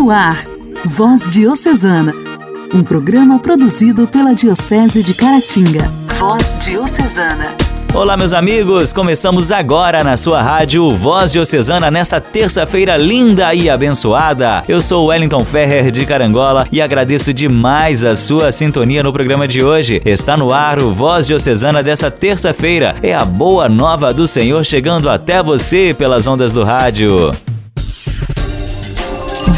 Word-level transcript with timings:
No 0.00 0.10
ar, 0.10 0.42
Voz 0.82 1.30
Diocesana, 1.30 2.14
um 2.74 2.82
programa 2.82 3.38
produzido 3.38 4.08
pela 4.08 4.34
Diocese 4.34 5.02
de 5.02 5.12
Caratinga. 5.12 5.92
Voz 6.18 6.56
Diocesana. 6.58 7.54
Olá, 7.92 8.16
meus 8.16 8.32
amigos! 8.32 8.94
Começamos 8.94 9.52
agora 9.52 10.02
na 10.02 10.16
sua 10.16 10.40
rádio 10.40 10.88
Voz 10.96 11.32
Diocesana 11.32 11.90
nessa 11.90 12.18
terça-feira 12.18 12.96
linda 12.96 13.54
e 13.54 13.68
abençoada. 13.68 14.64
Eu 14.66 14.80
sou 14.80 15.08
Wellington 15.08 15.44
Ferrer 15.44 15.90
de 15.90 16.06
Carangola 16.06 16.66
e 16.72 16.80
agradeço 16.80 17.34
demais 17.34 18.02
a 18.02 18.16
sua 18.16 18.50
sintonia 18.52 19.02
no 19.02 19.12
programa 19.12 19.46
de 19.46 19.62
hoje. 19.62 20.00
Está 20.06 20.34
no 20.34 20.50
ar 20.50 20.80
o 20.80 20.94
Voz 20.94 21.26
Diocesana 21.26 21.82
dessa 21.82 22.10
terça-feira. 22.10 22.96
É 23.02 23.14
a 23.14 23.26
boa 23.26 23.68
nova 23.68 24.14
do 24.14 24.26
Senhor 24.26 24.64
chegando 24.64 25.10
até 25.10 25.42
você 25.42 25.92
pelas 25.92 26.26
ondas 26.26 26.54
do 26.54 26.64
rádio. 26.64 27.32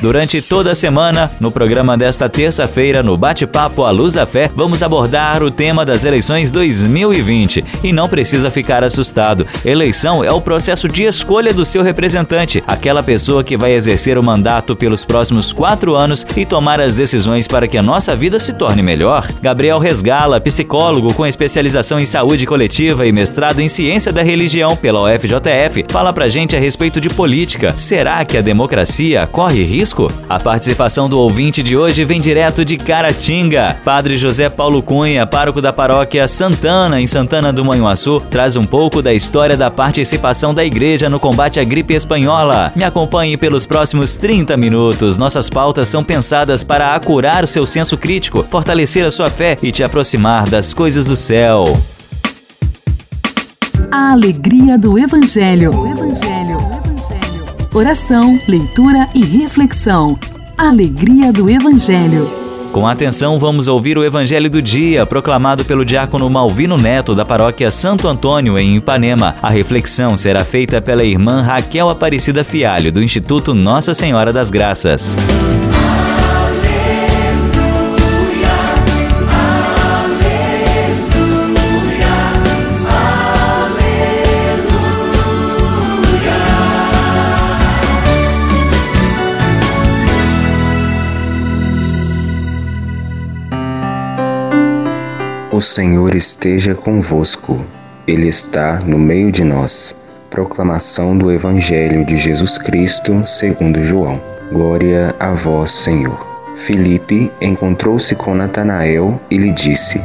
Durante 0.00 0.42
toda 0.42 0.72
a 0.72 0.74
semana, 0.74 1.30
no 1.40 1.50
programa 1.50 1.96
desta 1.96 2.28
terça-feira, 2.28 3.02
no 3.02 3.16
Bate-Papo 3.16 3.82
à 3.84 3.90
Luz 3.90 4.12
da 4.12 4.26
Fé, 4.26 4.50
vamos 4.54 4.82
abordar 4.82 5.42
o 5.42 5.50
tema 5.50 5.84
das 5.84 6.04
eleições 6.04 6.50
2020. 6.50 7.64
E 7.82 7.92
não 7.92 8.08
precisa 8.08 8.50
ficar 8.50 8.84
assustado. 8.84 9.46
Eleição 9.64 10.22
é 10.22 10.30
o 10.30 10.40
processo 10.40 10.88
de 10.88 11.04
escolha 11.04 11.52
do 11.52 11.64
seu 11.64 11.82
representante, 11.82 12.62
aquela 12.66 13.02
pessoa 13.02 13.42
que 13.42 13.56
vai 13.56 13.72
exercer 13.72 14.18
o 14.18 14.22
mandato 14.22 14.76
pelos 14.76 15.04
próximos 15.04 15.52
quatro 15.52 15.96
anos 15.96 16.26
e 16.36 16.44
tomar 16.44 16.80
as 16.80 16.96
decisões 16.96 17.48
para 17.48 17.66
que 17.66 17.78
a 17.78 17.82
nossa 17.82 18.14
vida 18.14 18.38
se 18.38 18.52
torne 18.52 18.82
melhor. 18.82 19.26
Gabriel 19.40 19.78
Resgala, 19.78 20.40
psicólogo 20.40 21.14
com 21.14 21.26
especialização 21.26 21.98
em 21.98 22.04
saúde 22.04 22.46
coletiva 22.46 23.06
e 23.06 23.12
mestrado 23.12 23.60
em 23.60 23.68
ciência 23.68 24.12
da 24.12 24.22
religião 24.22 24.76
pela 24.76 25.02
UFJF, 25.02 25.84
fala 25.90 26.12
pra 26.12 26.28
gente 26.28 26.54
a 26.54 26.60
respeito 26.60 27.00
de 27.00 27.08
política. 27.08 27.74
Será 27.76 28.24
que 28.24 28.36
a 28.36 28.42
democracia 28.42 29.26
corre 29.26 29.64
risco? 29.64 29.85
A 30.28 30.40
participação 30.40 31.08
do 31.08 31.16
ouvinte 31.16 31.62
de 31.62 31.76
hoje 31.76 32.04
vem 32.04 32.20
direto 32.20 32.64
de 32.64 32.76
Caratinga. 32.76 33.76
Padre 33.84 34.18
José 34.18 34.48
Paulo 34.48 34.82
Cunha, 34.82 35.24
pároco 35.24 35.62
da 35.62 35.72
paróquia 35.72 36.26
Santana, 36.26 37.00
em 37.00 37.06
Santana 37.06 37.52
do 37.52 37.64
Manhuaçu, 37.64 38.20
traz 38.28 38.56
um 38.56 38.66
pouco 38.66 39.00
da 39.00 39.14
história 39.14 39.56
da 39.56 39.70
participação 39.70 40.52
da 40.52 40.64
igreja 40.64 41.08
no 41.08 41.20
combate 41.20 41.60
à 41.60 41.64
gripe 41.64 41.94
espanhola. 41.94 42.72
Me 42.74 42.82
acompanhe 42.82 43.36
pelos 43.36 43.64
próximos 43.64 44.16
30 44.16 44.56
minutos. 44.56 45.16
Nossas 45.16 45.48
pautas 45.48 45.86
são 45.86 46.02
pensadas 46.02 46.64
para 46.64 46.94
acurar 46.94 47.44
o 47.44 47.46
seu 47.46 47.64
senso 47.64 47.96
crítico, 47.96 48.44
fortalecer 48.50 49.06
a 49.06 49.10
sua 49.10 49.30
fé 49.30 49.56
e 49.62 49.70
te 49.70 49.84
aproximar 49.84 50.48
das 50.48 50.74
coisas 50.74 51.06
do 51.06 51.14
céu. 51.14 51.64
A 53.92 54.10
alegria 54.10 54.76
do 54.76 54.98
Evangelho. 54.98 55.70
O 55.78 55.86
Evangelho 55.86 56.85
oração, 57.76 58.38
leitura 58.48 59.06
e 59.14 59.22
reflexão. 59.22 60.18
Alegria 60.56 61.30
do 61.30 61.50
Evangelho. 61.50 62.26
Com 62.72 62.86
atenção, 62.86 63.38
vamos 63.38 63.68
ouvir 63.68 63.98
o 63.98 64.04
Evangelho 64.04 64.48
do 64.48 64.62
Dia, 64.62 65.04
proclamado 65.04 65.62
pelo 65.64 65.84
diácono 65.84 66.28
Malvino 66.28 66.78
Neto, 66.78 67.14
da 67.14 67.24
paróquia 67.24 67.70
Santo 67.70 68.08
Antônio, 68.08 68.58
em 68.58 68.76
Ipanema. 68.76 69.36
A 69.42 69.50
reflexão 69.50 70.16
será 70.16 70.42
feita 70.42 70.80
pela 70.80 71.04
irmã 71.04 71.42
Raquel 71.42 71.90
Aparecida 71.90 72.42
Fialho, 72.42 72.90
do 72.90 73.02
Instituto 73.02 73.54
Nossa 73.54 73.92
Senhora 73.92 74.32
das 74.32 74.50
Graças. 74.50 75.16
O 95.56 95.60
Senhor 95.62 96.14
esteja 96.14 96.74
convosco, 96.74 97.64
Ele 98.06 98.28
está 98.28 98.78
no 98.84 98.98
meio 98.98 99.32
de 99.32 99.42
nós. 99.42 99.96
Proclamação 100.28 101.16
do 101.16 101.32
Evangelho 101.32 102.04
de 102.04 102.14
Jesus 102.18 102.58
Cristo, 102.58 103.26
segundo 103.26 103.82
João. 103.82 104.20
Glória 104.52 105.14
a 105.18 105.32
vós, 105.32 105.70
Senhor. 105.70 106.20
Filipe 106.54 107.32
encontrou-se 107.40 108.14
com 108.14 108.34
Natanael 108.34 109.18
e 109.30 109.38
lhe 109.38 109.50
disse: 109.50 109.98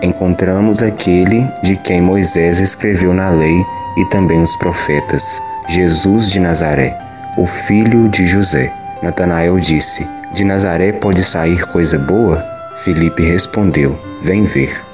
Encontramos 0.00 0.82
aquele 0.82 1.46
de 1.62 1.76
quem 1.76 2.00
Moisés 2.00 2.60
escreveu 2.60 3.12
na 3.12 3.28
lei 3.28 3.62
e 3.98 4.06
também 4.06 4.42
os 4.42 4.56
profetas, 4.56 5.38
Jesus 5.68 6.30
de 6.30 6.40
Nazaré, 6.40 6.98
o 7.36 7.46
filho 7.46 8.08
de 8.08 8.26
José. 8.26 8.72
Natanael 9.02 9.60
disse: 9.60 10.08
De 10.32 10.46
Nazaré 10.46 10.92
pode 10.92 11.22
sair 11.22 11.62
coisa 11.66 11.98
boa? 11.98 12.42
Filipe 12.76 13.22
respondeu: 13.22 13.98
Vem 14.22 14.44
ver. 14.44 14.93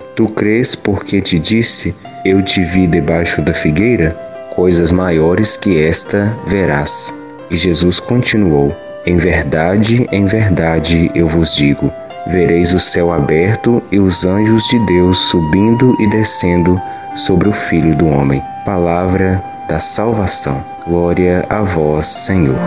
Tu 0.15 0.27
crês 0.29 0.75
porque 0.75 1.21
te 1.21 1.39
disse: 1.39 1.95
eu 2.23 2.41
te 2.43 2.63
vi 2.63 2.85
debaixo 2.85 3.41
da 3.41 3.53
figueira, 3.53 4.11
coisas 4.55 4.91
maiores 4.91 5.57
que 5.57 5.81
esta 5.81 6.31
verás. 6.45 7.13
E 7.49 7.57
Jesus 7.57 7.99
continuou: 7.99 8.75
Em 9.05 9.17
verdade, 9.17 10.07
em 10.11 10.25
verdade 10.25 11.09
eu 11.15 11.27
vos 11.27 11.55
digo: 11.55 11.91
vereis 12.27 12.73
o 12.73 12.79
céu 12.79 13.11
aberto 13.11 13.81
e 13.91 13.99
os 13.99 14.25
anjos 14.25 14.67
de 14.67 14.85
Deus 14.85 15.17
subindo 15.17 15.95
e 15.99 16.07
descendo 16.11 16.79
sobre 17.15 17.49
o 17.49 17.53
Filho 17.53 17.95
do 17.95 18.07
Homem. 18.07 18.41
Palavra 18.65 19.43
da 19.67 19.79
salvação. 19.79 20.63
Glória 20.85 21.43
a 21.49 21.63
vós, 21.63 22.05
Senhor. 22.05 22.59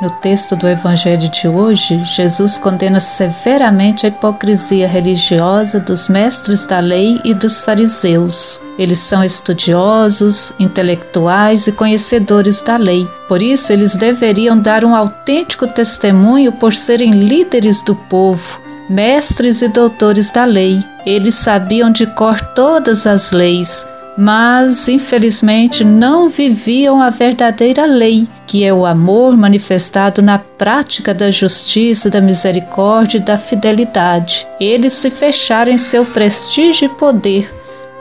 No 0.00 0.08
texto 0.08 0.56
do 0.56 0.66
Evangelho 0.66 1.28
de 1.28 1.46
hoje, 1.46 2.02
Jesus 2.04 2.56
condena 2.56 2.98
severamente 2.98 4.06
a 4.06 4.08
hipocrisia 4.08 4.88
religiosa 4.88 5.78
dos 5.78 6.08
mestres 6.08 6.64
da 6.64 6.80
lei 6.80 7.20
e 7.22 7.34
dos 7.34 7.60
fariseus. 7.60 8.62
Eles 8.78 8.98
são 8.98 9.22
estudiosos, 9.22 10.54
intelectuais 10.58 11.66
e 11.66 11.72
conhecedores 11.72 12.62
da 12.62 12.78
lei. 12.78 13.06
Por 13.28 13.42
isso, 13.42 13.74
eles 13.74 13.94
deveriam 13.94 14.58
dar 14.58 14.86
um 14.86 14.96
autêntico 14.96 15.66
testemunho 15.66 16.50
por 16.52 16.72
serem 16.72 17.10
líderes 17.10 17.82
do 17.82 17.94
povo, 17.94 18.58
mestres 18.88 19.60
e 19.60 19.68
doutores 19.68 20.30
da 20.30 20.46
lei. 20.46 20.82
Eles 21.04 21.34
sabiam 21.34 21.90
de 21.90 22.06
cor 22.06 22.40
todas 22.54 23.06
as 23.06 23.32
leis 23.32 23.86
mas 24.20 24.86
infelizmente 24.86 25.82
não 25.82 26.28
viviam 26.28 27.00
a 27.00 27.08
verdadeira 27.08 27.86
lei, 27.86 28.28
que 28.46 28.62
é 28.62 28.70
o 28.70 28.84
amor 28.84 29.34
manifestado 29.34 30.20
na 30.20 30.38
prática 30.38 31.14
da 31.14 31.30
justiça, 31.30 32.10
da 32.10 32.20
misericórdia 32.20 33.16
e 33.16 33.22
da 33.22 33.38
fidelidade. 33.38 34.46
Eles 34.60 34.92
se 34.92 35.08
fecharam 35.08 35.72
em 35.72 35.78
seu 35.78 36.04
prestígio 36.04 36.84
e 36.84 36.88
poder, 36.90 37.50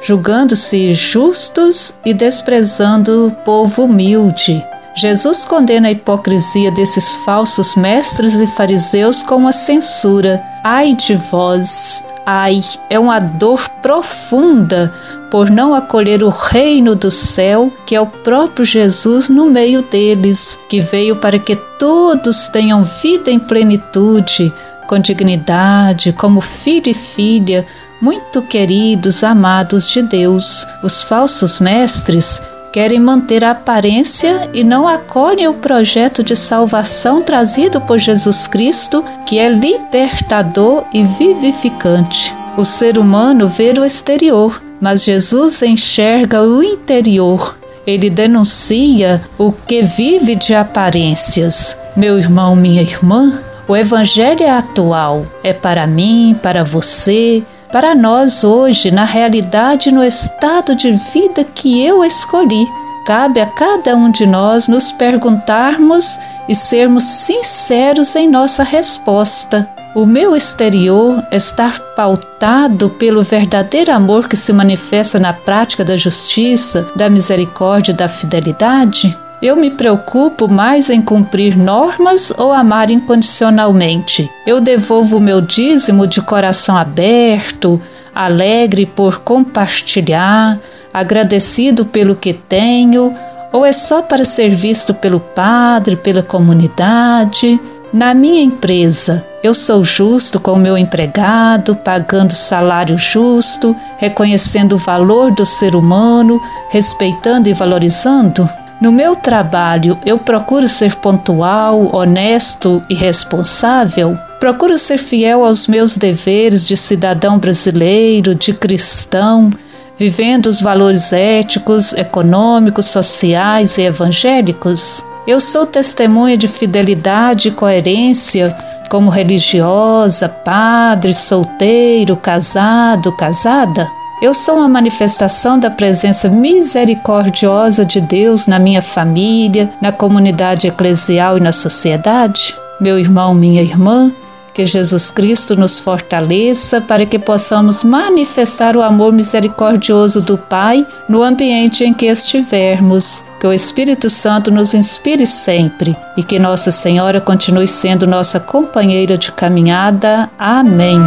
julgando-se 0.02 0.94
justos 0.94 1.96
e 2.06 2.14
desprezando 2.14 3.28
o 3.28 3.32
povo 3.32 3.86
humilde. 3.86 4.62
Jesus 4.96 5.46
condena 5.46 5.88
a 5.88 5.92
hipocrisia 5.92 6.70
desses 6.70 7.16
falsos 7.24 7.78
mestres 7.78 8.42
e 8.42 8.48
fariseus 8.48 9.24
com 9.24 9.38
uma 9.38 9.54
censura. 9.54 10.44
Ai 10.66 10.96
de 10.96 11.16
vós! 11.16 12.04
Ai, 12.26 12.60
é 12.90 13.00
uma 13.00 13.20
dor 13.20 13.70
profunda 13.82 14.94
por 15.30 15.50
não 15.50 15.74
acolher 15.74 16.24
o 16.24 16.30
reino 16.30 16.96
do 16.96 17.12
céu, 17.12 17.72
que 17.86 17.96
é 17.96 18.02
o 18.02 18.08
próprio 18.08 18.66
Jesus 18.66 19.30
no 19.30 19.46
meio 19.46 19.82
deles, 19.84 20.60
que 20.68 20.82
veio 20.82 21.16
para 21.16 21.38
que 21.38 21.56
todos 21.78 22.48
tenham 22.48 22.84
vida 22.84 23.30
em 23.30 23.40
plenitude, 23.40 24.52
com 24.88 24.98
dignidade, 25.00 26.12
como 26.14 26.42
filho 26.42 26.90
e 26.90 26.94
filha, 26.94 27.66
muito 28.02 28.42
queridos, 28.42 29.24
amados 29.24 29.88
de 29.88 30.02
Deus. 30.02 30.66
Os 30.82 31.04
falsos 31.04 31.60
mestres 31.60 32.42
querem 32.72 33.00
manter 33.00 33.44
a 33.44 33.52
aparência 33.52 34.50
e 34.54 34.64
não 34.64 34.88
acolhem 34.88 35.48
o 35.48 35.54
projeto 35.54 36.24
de 36.24 36.36
salvação 36.36 37.22
trazido 37.22 37.82
por 37.82 37.98
Jesus 37.98 38.48
Cristo, 38.48 39.04
que 39.26 39.38
é 39.38 39.50
libertador 39.50 40.86
e 40.94 41.04
vivificante. 41.04 42.34
O 42.58 42.66
ser 42.66 42.98
humano 42.98 43.48
vê 43.48 43.72
o 43.78 43.86
exterior, 43.86 44.62
mas 44.80 45.04
Jesus 45.04 45.62
enxerga 45.62 46.42
o 46.42 46.64
interior. 46.64 47.58
Ele 47.86 48.10
denuncia 48.10 49.22
o 49.38 49.52
que 49.52 49.82
vive 49.82 50.36
de 50.36 50.54
aparências. 50.54 51.78
Meu 51.96 52.18
irmão, 52.18 52.56
minha 52.56 52.82
irmã, 52.82 53.42
o 53.68 53.76
Evangelho 53.76 54.44
é 54.44 54.50
atual, 54.50 55.26
é 55.44 55.54
para 55.54 55.86
mim, 55.86 56.36
para 56.42 56.64
você, 56.64 57.44
para 57.72 57.94
nós 57.94 58.44
hoje, 58.44 58.90
na 58.90 59.06
realidade, 59.06 59.92
no 59.92 60.04
estado 60.04 60.76
de 60.76 60.92
vida 61.14 61.44
que 61.44 61.84
eu 61.86 62.04
escolhi. 62.04 62.66
Cabe 63.06 63.42
a 63.42 63.46
cada 63.46 63.96
um 63.96 64.12
de 64.12 64.26
nós 64.26 64.68
nos 64.68 64.92
perguntarmos 64.92 66.20
e 66.48 66.56
sermos 66.56 67.04
sinceros 67.04 68.16
em 68.16 68.28
nossa 68.28 68.64
resposta. 68.64 69.79
O 69.96 70.06
meu 70.06 70.36
exterior 70.36 71.24
está 71.32 71.74
pautado 71.96 72.90
pelo 72.92 73.24
verdadeiro 73.24 73.92
amor 73.92 74.28
que 74.28 74.38
se 74.38 74.54
manifesta 74.54 75.18
na 75.18 75.34
prática 75.34 75.84
da 75.84 75.98
justiça, 75.98 76.88
da 76.96 77.10
misericórdia 77.10 77.92
e 77.92 77.96
da 77.96 78.08
fidelidade? 78.08 79.18
Eu 79.42 79.56
me 79.56 79.72
preocupo 79.72 80.48
mais 80.48 80.92
em 80.92 81.02
cumprir 81.02 81.58
normas 81.58 82.32
ou 82.38 82.54
amar 82.54 82.92
incondicionalmente. 82.92 84.30
Eu 84.46 84.62
devolvo 84.62 85.18
o 85.18 85.22
meu 85.22 85.42
dízimo 85.42 86.06
de 86.06 86.22
coração 86.22 86.78
aberto, 86.78 87.82
alegre 88.14 88.86
por 88.86 89.20
compartilhar, 89.22 90.60
agradecido 90.94 91.84
pelo 91.84 92.16
que 92.16 92.34
tenho, 92.34 93.16
ou 93.52 93.66
é 93.66 93.72
só 93.72 94.04
para 94.04 94.24
ser 94.24 94.50
visto 94.50 94.94
pelo 94.94 95.20
padre, 95.20 95.96
pela 95.96 96.22
comunidade? 96.22 97.60
Na 97.92 98.14
minha 98.14 98.44
empresa, 98.44 99.26
eu 99.42 99.52
sou 99.56 99.84
justo 99.84 100.40
com 100.40 100.54
o 100.54 100.60
meu 100.60 100.78
empregado, 100.78 101.76
pagando 101.76 102.36
salário 102.36 103.00
justo, 103.00 103.76
reconhecendo 103.98 104.74
o 104.74 104.78
valor 104.78 105.32
do 105.32 105.44
ser 105.44 105.76
humano, 105.76 106.40
respeitando 106.70 107.50
e 107.50 107.54
valorizando? 107.54 108.48
No 108.80 108.92
meu 108.92 109.16
trabalho, 109.16 109.98
eu 110.06 110.20
procuro 110.20 110.68
ser 110.68 110.98
pontual, 110.98 111.90
honesto 111.92 112.82
e 112.88 112.94
responsável? 112.94 114.16
Procuro 114.40 114.78
ser 114.78 115.00
fiel 115.00 115.44
aos 115.44 115.68
meus 115.68 115.98
deveres 115.98 116.68
de 116.68 116.78
cidadão 116.78 117.40
brasileiro, 117.40 118.36
de 118.36 118.54
cristão, 118.54 119.52
vivendo 119.98 120.46
os 120.46 120.62
valores 120.62 121.12
éticos, 121.12 121.94
econômicos, 121.94 122.86
sociais 122.86 123.80
e 123.80 123.82
evangélicos? 123.82 125.04
Eu 125.30 125.40
sou 125.40 125.64
testemunha 125.64 126.36
de 126.36 126.48
fidelidade 126.48 127.50
e 127.50 127.52
coerência 127.52 128.52
como 128.90 129.12
religiosa, 129.12 130.28
padre, 130.28 131.14
solteiro, 131.14 132.16
casado, 132.16 133.16
casada. 133.16 133.88
Eu 134.24 134.34
sou 134.34 134.56
uma 134.56 134.68
manifestação 134.68 135.60
da 135.60 135.70
presença 135.70 136.28
misericordiosa 136.30 137.86
de 137.86 138.02
Deus 138.02 138.48
na 138.48 138.58
minha 138.58 138.82
família, 138.82 139.70
na 139.80 139.92
comunidade 139.92 140.66
eclesial 140.66 141.38
e 141.38 141.42
na 141.42 141.52
sociedade. 141.52 142.56
Meu 142.82 142.98
irmão, 142.98 143.36
minha 143.36 143.62
irmã, 143.62 144.12
que 144.60 144.66
Jesus 144.66 145.10
Cristo 145.10 145.56
nos 145.56 145.80
fortaleça 145.80 146.82
para 146.82 147.06
que 147.06 147.18
possamos 147.18 147.82
manifestar 147.82 148.76
o 148.76 148.82
amor 148.82 149.14
misericordioso 149.14 150.20
do 150.22 150.38
Pai 150.38 150.86
no 151.08 151.24
ambiente 151.24 151.86
em 151.86 151.94
que 151.94 152.08
estivermos. 152.08 153.24
Que 153.40 153.48
o 153.48 153.54
Espírito 153.54 154.10
Santo 154.10 154.52
nos 154.52 154.74
inspire 154.74 155.26
sempre 155.26 155.96
e 156.18 156.24
que 156.24 156.38
Nossa 156.38 156.72
Senhora 156.72 157.22
continue 157.22 157.68
sendo 157.68 158.06
nossa 158.06 158.38
companheira 158.38 159.18
de 159.18 159.32
caminhada. 159.32 160.30
Amém. 160.38 161.00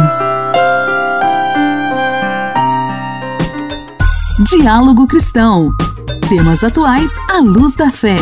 Diálogo 4.49 5.05
Cristão. 5.05 5.69
Temas 6.27 6.63
atuais 6.63 7.11
à 7.29 7.37
luz 7.37 7.75
da 7.75 7.91
fé. 7.91 8.15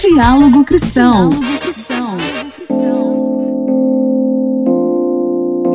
Diálogo 0.00 0.64
Cristão. 0.64 1.30
Diálogo 1.30 1.60
Cristão. 1.60 1.97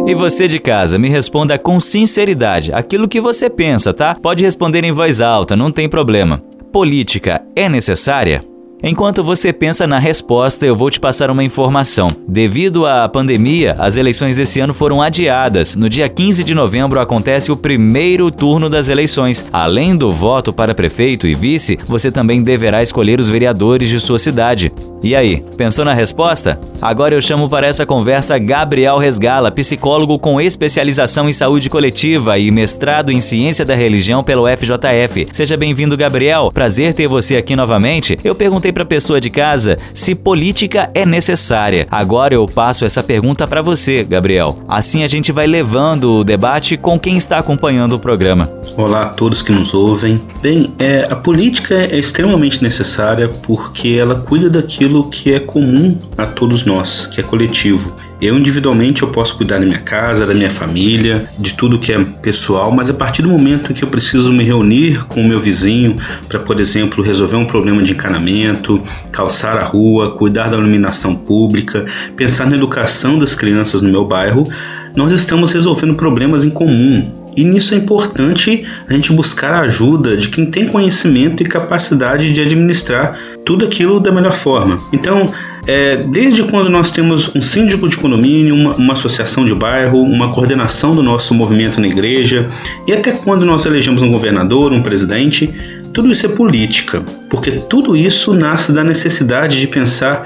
E 0.06 0.14
você 0.14 0.50
de 0.50 0.60
casa, 0.60 1.00
me 1.00 1.08
responda 1.08 1.58
com 1.58 1.80
sinceridade 1.80 2.74
aquilo 2.74 3.08
que 3.08 3.22
você 3.22 3.50
pensa, 3.50 3.94
tá? 3.94 4.16
Pode 4.16 4.44
responder 4.44 4.84
em 4.84 4.92
voz 4.92 5.22
alta, 5.22 5.56
não 5.56 5.72
tem 5.72 5.88
problema. 5.88 6.42
Política 6.74 7.42
é 7.56 7.70
necessária? 7.70 8.44
Enquanto 8.86 9.24
você 9.24 9.54
pensa 9.54 9.88
na 9.88 9.98
resposta, 9.98 10.66
eu 10.66 10.76
vou 10.76 10.90
te 10.90 11.00
passar 11.00 11.32
uma 11.32 11.42
informação. 11.42 12.10
Devido 12.28 12.86
à 12.86 13.08
pandemia, 13.08 13.78
as 13.80 13.96
eleições 13.96 14.36
desse 14.36 14.60
ano 14.60 14.74
foram 14.74 15.02
adiadas. 15.02 15.74
No 15.74 15.90
dia 15.90 16.10
15 16.10 16.44
de 16.44 16.54
novembro 16.54 17.00
acontece 17.00 17.50
o 17.50 17.56
primeiro 17.56 18.30
turno 18.30 18.70
das 18.70 18.90
eleições. 18.90 19.46
Além 19.54 19.96
do 19.96 20.12
voto 20.12 20.52
para 20.52 20.76
prefeito 20.76 21.26
e 21.26 21.34
vice, 21.34 21.80
você 21.88 22.12
também 22.12 22.44
deverá 22.44 22.84
escolher 22.84 23.22
os 23.22 23.30
vereadores 23.30 23.88
de 23.88 24.02
sua 24.02 24.20
cidade. 24.20 24.70
E 25.02 25.16
aí, 25.16 25.44
pensou 25.58 25.84
na 25.84 25.94
resposta? 25.94 26.60
Agora 26.82 27.14
eu 27.14 27.22
chamo 27.22 27.50
para 27.50 27.68
essa 27.68 27.86
conversa 27.86 28.38
Gabriel 28.38 28.98
Resgala, 28.98 29.52
psicólogo 29.52 30.18
com 30.18 30.40
especialização 30.40 31.28
em 31.28 31.34
saúde 31.34 31.70
coletiva 31.70 32.38
e 32.38 32.50
mestrado 32.50 33.12
em 33.12 33.20
ciência 33.20 33.66
da 33.66 33.76
religião 33.76 34.24
pelo 34.24 34.46
FJF. 34.48 35.28
Seja 35.32 35.58
bem-vindo, 35.58 35.98
Gabriel. 35.98 36.52
Prazer 36.54 36.94
ter 36.94 37.08
você 37.08 37.36
aqui 37.36 37.54
novamente. 37.54 38.18
Eu 38.24 38.34
perguntei 38.34 38.73
para 38.74 38.84
a 38.84 38.86
pessoa 38.86 39.22
de 39.22 39.30
casa 39.30 39.78
se 39.94 40.16
política 40.16 40.90
é 40.94 41.06
necessária. 41.06 41.88
Agora 41.90 42.34
eu 42.34 42.46
passo 42.48 42.84
essa 42.84 43.04
pergunta 43.04 43.48
para 43.48 43.62
você, 43.62 44.04
Gabriel. 44.04 44.58
Assim 44.68 45.04
a 45.04 45.08
gente 45.08 45.32
vai 45.32 45.48
levando 45.48 46.20
o 46.20 46.24
debate 46.24 46.76
com 46.76 47.00
quem 47.00 47.16
está 47.16 47.38
acompanhando 47.38 47.94
o 47.94 48.00
programa. 48.00 48.52
Olá 48.76 49.04
a 49.04 49.10
todos 49.10 49.42
que 49.42 49.52
nos 49.52 49.74
ouvem. 49.74 50.22
Bem, 50.42 50.74
é, 50.80 51.08
a 51.10 51.16
política 51.16 51.76
é 51.76 51.98
extremamente 51.98 52.62
necessária 52.62 53.30
porque 53.30 53.90
ela 54.00 54.16
cuida 54.16 54.50
daquilo 54.50 55.10
que 55.10 55.34
é 55.34 55.40
comum 55.40 55.98
a 56.18 56.26
todos 56.26 56.66
nós, 56.66 57.06
que 57.06 57.20
é 57.20 57.24
coletivo. 57.24 57.94
Eu 58.24 58.38
individualmente 58.38 59.02
eu 59.02 59.10
posso 59.10 59.36
cuidar 59.36 59.60
da 59.60 59.66
minha 59.66 59.80
casa, 59.80 60.26
da 60.26 60.34
minha 60.34 60.50
família, 60.50 61.28
de 61.38 61.56
tudo 61.56 61.78
que 61.78 61.92
é 61.92 62.02
pessoal, 62.22 62.72
mas 62.72 62.90
a 62.90 62.94
partir 62.94 63.22
do 63.22 63.28
momento 63.28 63.74
que 63.74 63.84
eu 63.84 63.90
preciso 63.90 64.32
me 64.32 64.46
reunir 64.46 65.04
com 65.08 65.20
o 65.20 65.28
meu 65.28 65.42
vizinho 65.42 65.98
para, 66.30 66.40
por 66.40 66.58
exemplo, 66.58 67.04
resolver 67.04 67.36
um 67.36 67.46
problema 67.46 67.84
de 67.84 67.92
encanamento, 67.92 68.82
calçar 69.12 69.58
a 69.58 69.66
rua, 69.66 70.12
cuidar 70.12 70.48
da 70.48 70.56
iluminação 70.56 71.14
pública, 71.14 71.86
pensar 72.16 72.50
na 72.50 72.56
educação 72.56 73.20
das 73.20 73.36
crianças 73.36 73.82
no 73.82 73.90
meu 73.90 74.06
bairro, 74.06 74.48
nós 74.96 75.12
estamos 75.12 75.52
resolvendo 75.52 75.94
problemas 75.96 76.46
em 76.46 76.50
comum, 76.50 77.12
e 77.36 77.44
nisso 77.44 77.74
é 77.74 77.78
importante 77.78 78.64
a 78.88 78.94
gente 78.94 79.12
buscar 79.12 79.54
a 79.54 79.62
ajuda 79.62 80.16
de 80.16 80.30
quem 80.30 80.46
tem 80.46 80.66
conhecimento 80.66 81.44
e 81.44 81.46
capacidade 81.46 82.32
de 82.32 82.40
administrar 82.40 83.20
tudo 83.44 83.66
aquilo 83.66 84.00
da 84.00 84.14
melhor 84.14 84.34
forma. 84.34 84.80
Então, 84.94 85.30
é, 85.66 85.96
desde 85.96 86.44
quando 86.44 86.70
nós 86.70 86.92
temos 86.92 87.34
um 87.36 87.42
síndico 87.42 87.88
de 87.88 87.96
condomínio, 87.96 88.54
uma, 88.54 88.76
uma 88.76 88.94
associação 88.94 89.46
de 89.46 89.56
bairro, 89.56 90.02
uma 90.02 90.34
coordenação 90.34 90.96
do 90.96 91.02
nosso 91.02 91.34
movimento 91.34 91.80
na 91.80 91.88
igreja, 91.88 92.50
e 92.86 92.92
até 92.92 93.12
quando 93.12 93.46
nós 93.46 93.66
elegemos 93.66 94.02
um 94.02 94.12
governador, 94.12 94.74
um 94.74 94.84
presidente, 94.84 95.54
tudo 95.94 96.12
isso 96.12 96.26
é 96.26 96.30
política, 96.30 97.04
porque 97.30 97.52
tudo 97.52 97.96
isso 97.96 98.34
nasce 98.34 98.74
da 98.74 98.84
necessidade 98.84 99.60
de 99.60 99.68
pensar 99.68 100.26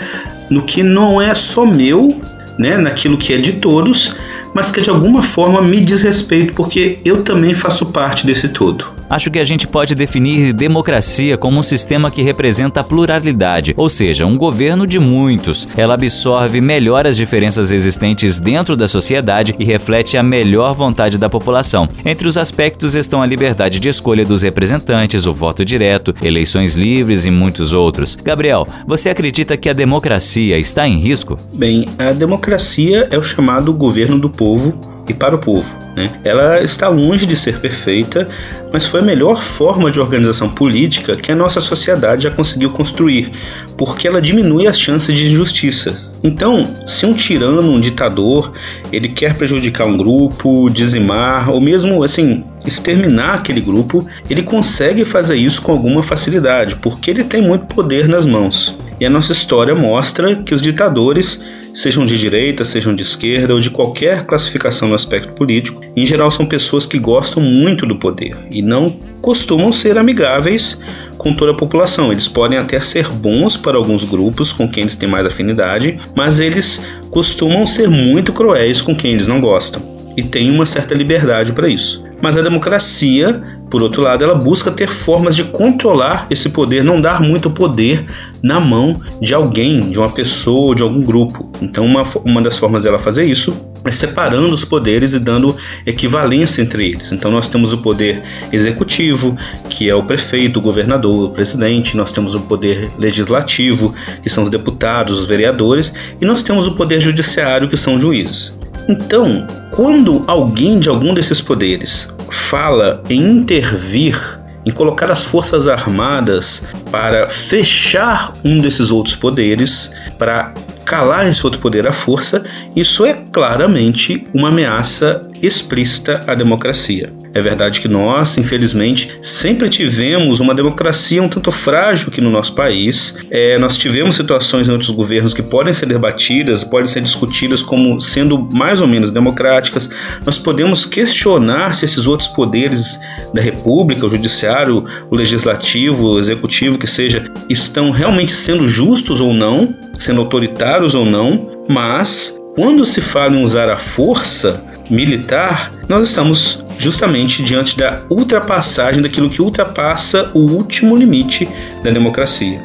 no 0.49 0.63
que 0.63 0.81
não 0.81 1.21
é 1.21 1.35
só 1.35 1.65
meu, 1.65 2.19
né, 2.57 2.77
naquilo 2.77 3.17
que 3.17 3.33
é 3.33 3.37
de 3.37 3.53
todos, 3.53 4.15
mas 4.55 4.71
que 4.71 4.81
de 4.81 4.89
alguma 4.89 5.21
forma 5.21 5.61
me 5.61 5.79
diz 5.81 6.01
respeito, 6.01 6.53
porque 6.53 6.97
eu 7.05 7.21
também 7.21 7.53
faço 7.53 7.87
parte 7.87 8.25
desse 8.25 8.49
todo. 8.49 8.96
Acho 9.09 9.31
que 9.31 9.39
a 9.39 9.43
gente 9.43 9.67
pode 9.67 9.95
definir 9.95 10.51
democracia 10.53 11.37
como 11.37 11.59
um 11.59 11.63
sistema 11.63 12.11
que 12.11 12.21
representa 12.21 12.81
a 12.81 12.83
pluralidade, 12.83 13.73
ou 13.77 13.87
seja, 13.87 14.25
um 14.25 14.37
governo 14.37 14.85
de 14.85 14.99
muitos. 14.99 15.67
Ela 15.77 15.93
absorve 15.93 16.59
melhor 16.59 17.07
as 17.07 17.15
diferenças 17.15 17.71
existentes 17.71 18.39
dentro 18.39 18.75
da 18.75 18.87
sociedade 18.87 19.55
e 19.57 19.63
reflete 19.63 20.17
a 20.17 20.23
melhor 20.23 20.73
vontade 20.73 21.17
da 21.17 21.29
população. 21.29 21.87
Entre 22.05 22.27
os 22.27 22.37
aspectos 22.37 22.95
estão 22.95 23.21
a 23.21 23.25
liberdade 23.25 23.79
de 23.79 23.87
escolha 23.87 24.25
dos 24.25 24.41
representantes, 24.41 25.25
o 25.25 25.33
voto 25.33 25.63
direto, 25.63 26.13
eleições 26.21 26.75
livres 26.75 27.25
e 27.25 27.31
muitos 27.31 27.73
outros. 27.73 28.17
Gabriel, 28.21 28.67
você 28.85 29.09
acredita 29.09 29.55
que 29.55 29.69
a 29.69 29.73
democracia 29.73 30.59
está 30.59 30.87
em 30.87 30.99
risco? 30.99 31.39
Bem, 31.53 31.85
a 31.97 32.11
democracia 32.11 33.07
é 33.09 33.17
o 33.17 33.23
chamado 33.23 33.73
governo 33.73 34.19
do 34.19 34.29
povo 34.29 34.96
e 35.07 35.13
para 35.13 35.35
o 35.35 35.39
povo. 35.39 35.75
Né? 35.95 36.11
Ela 36.23 36.61
está 36.61 36.87
longe 36.87 37.25
de 37.25 37.35
ser 37.35 37.59
perfeita, 37.59 38.27
mas 38.71 38.85
foi 38.85 38.99
a 38.99 39.03
melhor 39.03 39.41
forma 39.41 39.89
de 39.89 39.99
organização 39.99 40.49
política 40.49 41.15
que 41.15 41.31
a 41.31 41.35
nossa 41.35 41.59
sociedade 41.59 42.23
já 42.23 42.31
conseguiu 42.31 42.69
construir, 42.69 43.31
porque 43.75 44.07
ela 44.07 44.21
diminui 44.21 44.67
as 44.67 44.79
chances 44.79 45.17
de 45.17 45.27
injustiça. 45.27 46.13
Então, 46.23 46.75
se 46.85 47.05
um 47.05 47.13
tirano, 47.13 47.71
um 47.71 47.79
ditador, 47.79 48.51
ele 48.91 49.07
quer 49.09 49.35
prejudicar 49.35 49.85
um 49.85 49.97
grupo, 49.97 50.69
dizimar 50.69 51.49
ou 51.49 51.61
mesmo 51.61 52.03
assim 52.03 52.43
exterminar 52.65 53.35
aquele 53.35 53.61
grupo, 53.61 54.05
ele 54.29 54.43
consegue 54.43 55.05
fazer 55.05 55.37
isso 55.37 55.61
com 55.61 55.71
alguma 55.71 56.03
facilidade, 56.03 56.75
porque 56.75 57.09
ele 57.09 57.23
tem 57.23 57.41
muito 57.41 57.65
poder 57.73 58.07
nas 58.07 58.25
mãos. 58.25 58.77
E 58.99 59.05
a 59.05 59.09
nossa 59.09 59.31
história 59.31 59.73
mostra 59.75 60.35
que 60.35 60.53
os 60.53 60.61
ditadores 60.61 61.41
sejam 61.77 62.07
de 62.07 62.17
direita, 62.17 62.65
sejam 62.65 62.95
de 62.95 63.03
esquerda 63.03 63.53
ou 63.53 63.59
de 63.59 63.69
qualquer 63.69 64.25
classificação 64.25 64.87
no 64.87 64.95
aspecto 64.95 65.33
político, 65.33 65.79
em 65.95 66.07
geral 66.07 66.31
são 66.31 66.43
pessoas 66.43 66.87
que 66.87 66.97
gostam 66.97 67.41
muito 67.43 67.85
do 67.85 67.95
poder 67.95 68.35
e 68.49 68.63
não 68.63 68.97
costumam 69.21 69.71
ser 69.71 69.95
amigáveis 69.95 70.81
com 71.19 71.35
toda 71.35 71.51
a 71.51 71.55
população. 71.55 72.11
Eles 72.11 72.27
podem 72.27 72.57
até 72.57 72.81
ser 72.81 73.07
bons 73.09 73.55
para 73.55 73.77
alguns 73.77 74.03
grupos 74.03 74.51
com 74.51 74.67
quem 74.67 74.81
eles 74.81 74.95
têm 74.95 75.07
mais 75.07 75.27
afinidade, 75.27 75.97
mas 76.15 76.39
eles 76.39 76.81
costumam 77.11 77.63
ser 77.67 77.87
muito 77.87 78.33
cruéis 78.33 78.81
com 78.81 78.95
quem 78.95 79.11
eles 79.11 79.27
não 79.27 79.39
gostam 79.39 79.79
e 80.17 80.23
têm 80.23 80.49
uma 80.49 80.65
certa 80.65 80.95
liberdade 80.95 81.53
para 81.53 81.69
isso. 81.69 82.06
Mas 82.21 82.35
a 82.35 82.41
democracia, 82.41 83.43
por 83.69 83.83
outro 83.83 84.01
lado, 84.01 84.23
ela 84.23 84.33
busca 84.33 84.71
ter 84.71 84.87
formas 84.87 85.35
de 85.35 85.43
controlar 85.43 86.25
esse 86.29 86.49
poder, 86.49 86.83
não 86.83 86.99
dar 86.99 87.21
muito 87.21 87.49
poder 87.49 88.05
na 88.41 88.59
mão 88.59 88.99
de 89.21 89.33
alguém, 89.33 89.91
de 89.91 89.99
uma 89.99 90.09
pessoa, 90.09 90.75
de 90.75 90.81
algum 90.81 91.01
grupo. 91.01 91.49
Então, 91.61 91.85
uma, 91.85 92.03
uma 92.23 92.41
das 92.41 92.57
formas 92.57 92.83
dela 92.83 92.97
fazer 92.97 93.25
isso 93.25 93.55
é 93.85 93.91
separando 93.91 94.53
os 94.53 94.65
poderes 94.65 95.13
e 95.13 95.19
dando 95.19 95.55
equivalência 95.85 96.61
entre 96.61 96.89
eles. 96.89 97.11
Então, 97.11 97.31
nós 97.31 97.47
temos 97.47 97.71
o 97.71 97.77
poder 97.77 98.21
executivo, 98.51 99.35
que 99.69 99.89
é 99.89 99.95
o 99.95 100.03
prefeito, 100.03 100.57
o 100.59 100.61
governador, 100.61 101.29
o 101.29 101.31
presidente, 101.31 101.95
nós 101.95 102.11
temos 102.11 102.35
o 102.35 102.41
poder 102.41 102.91
legislativo, 102.97 103.93
que 104.21 104.29
são 104.29 104.43
os 104.43 104.49
deputados, 104.49 105.19
os 105.19 105.27
vereadores, 105.27 105.93
e 106.19 106.25
nós 106.25 106.43
temos 106.43 106.67
o 106.67 106.73
poder 106.73 106.99
judiciário, 106.99 107.69
que 107.69 107.77
são 107.77 107.95
os 107.95 108.01
juízes. 108.01 108.59
Então, 108.87 109.45
quando 109.69 110.23
alguém 110.27 110.79
de 110.79 110.87
algum 110.87 111.13
desses 111.13 111.41
poderes 111.41 112.07
fala 112.29 113.03
em 113.09 113.21
intervir, 113.21 114.17
em 114.65 114.71
colocar 114.71 115.11
as 115.11 115.23
forças 115.23 115.67
armadas 115.67 116.63
para 116.89 117.29
fechar 117.29 118.33
um 118.45 118.59
desses 118.59 118.89
outros 118.89 119.15
poderes, 119.15 119.91
para 120.17 120.53
calar 120.85 121.27
esse 121.27 121.43
outro 121.45 121.59
poder 121.59 121.85
à 121.85 121.91
força, 121.91 122.45
isso 122.75 123.05
é 123.05 123.13
claramente 123.13 124.25
uma 124.33 124.47
ameaça 124.47 125.27
explícita 125.41 126.23
à 126.25 126.33
democracia. 126.33 127.11
É 127.37 127.41
verdade 127.41 127.79
que 127.79 127.87
nós, 127.87 128.35
infelizmente, 128.39 129.11
sempre 129.21 129.69
tivemos 129.69 130.39
uma 130.39 130.55
democracia 130.55 131.21
um 131.21 131.29
tanto 131.29 131.51
frágil 131.51 132.07
aqui 132.09 132.19
no 132.19 132.31
nosso 132.31 132.55
país. 132.55 133.15
É, 133.29 133.59
nós 133.59 133.77
tivemos 133.77 134.15
situações 134.15 134.67
em 134.67 134.71
outros 134.71 134.89
governos 134.89 135.35
que 135.35 135.43
podem 135.43 135.71
ser 135.71 135.85
debatidas, 135.85 136.63
podem 136.63 136.87
ser 136.87 136.99
discutidas 137.01 137.61
como 137.61 138.01
sendo 138.01 138.39
mais 138.51 138.81
ou 138.81 138.87
menos 138.87 139.11
democráticas. 139.11 139.87
Nós 140.25 140.39
podemos 140.39 140.83
questionar 140.83 141.75
se 141.75 141.85
esses 141.85 142.07
outros 142.07 142.27
poderes 142.27 142.99
da 143.31 143.39
República, 143.39 144.07
o 144.07 144.09
Judiciário, 144.09 144.83
o 145.11 145.15
Legislativo, 145.15 146.13
o 146.13 146.19
Executivo, 146.19 146.79
que 146.79 146.87
seja, 146.87 147.23
estão 147.47 147.91
realmente 147.91 148.31
sendo 148.31 148.67
justos 148.67 149.21
ou 149.21 149.31
não, 149.31 149.75
sendo 149.99 150.21
autoritários 150.21 150.95
ou 150.95 151.05
não, 151.05 151.47
mas 151.69 152.35
quando 152.55 152.83
se 152.83 152.99
fala 152.99 153.35
em 153.35 153.43
usar 153.43 153.69
a 153.69 153.77
força, 153.77 154.63
militar, 154.89 155.71
nós 155.87 156.07
estamos 156.07 156.65
justamente 156.77 157.43
diante 157.43 157.77
da 157.77 158.03
ultrapassagem 158.09 159.01
daquilo 159.01 159.29
que 159.29 159.41
ultrapassa 159.41 160.31
o 160.33 160.39
último 160.39 160.95
limite 160.95 161.47
da 161.83 161.91
democracia. 161.91 162.61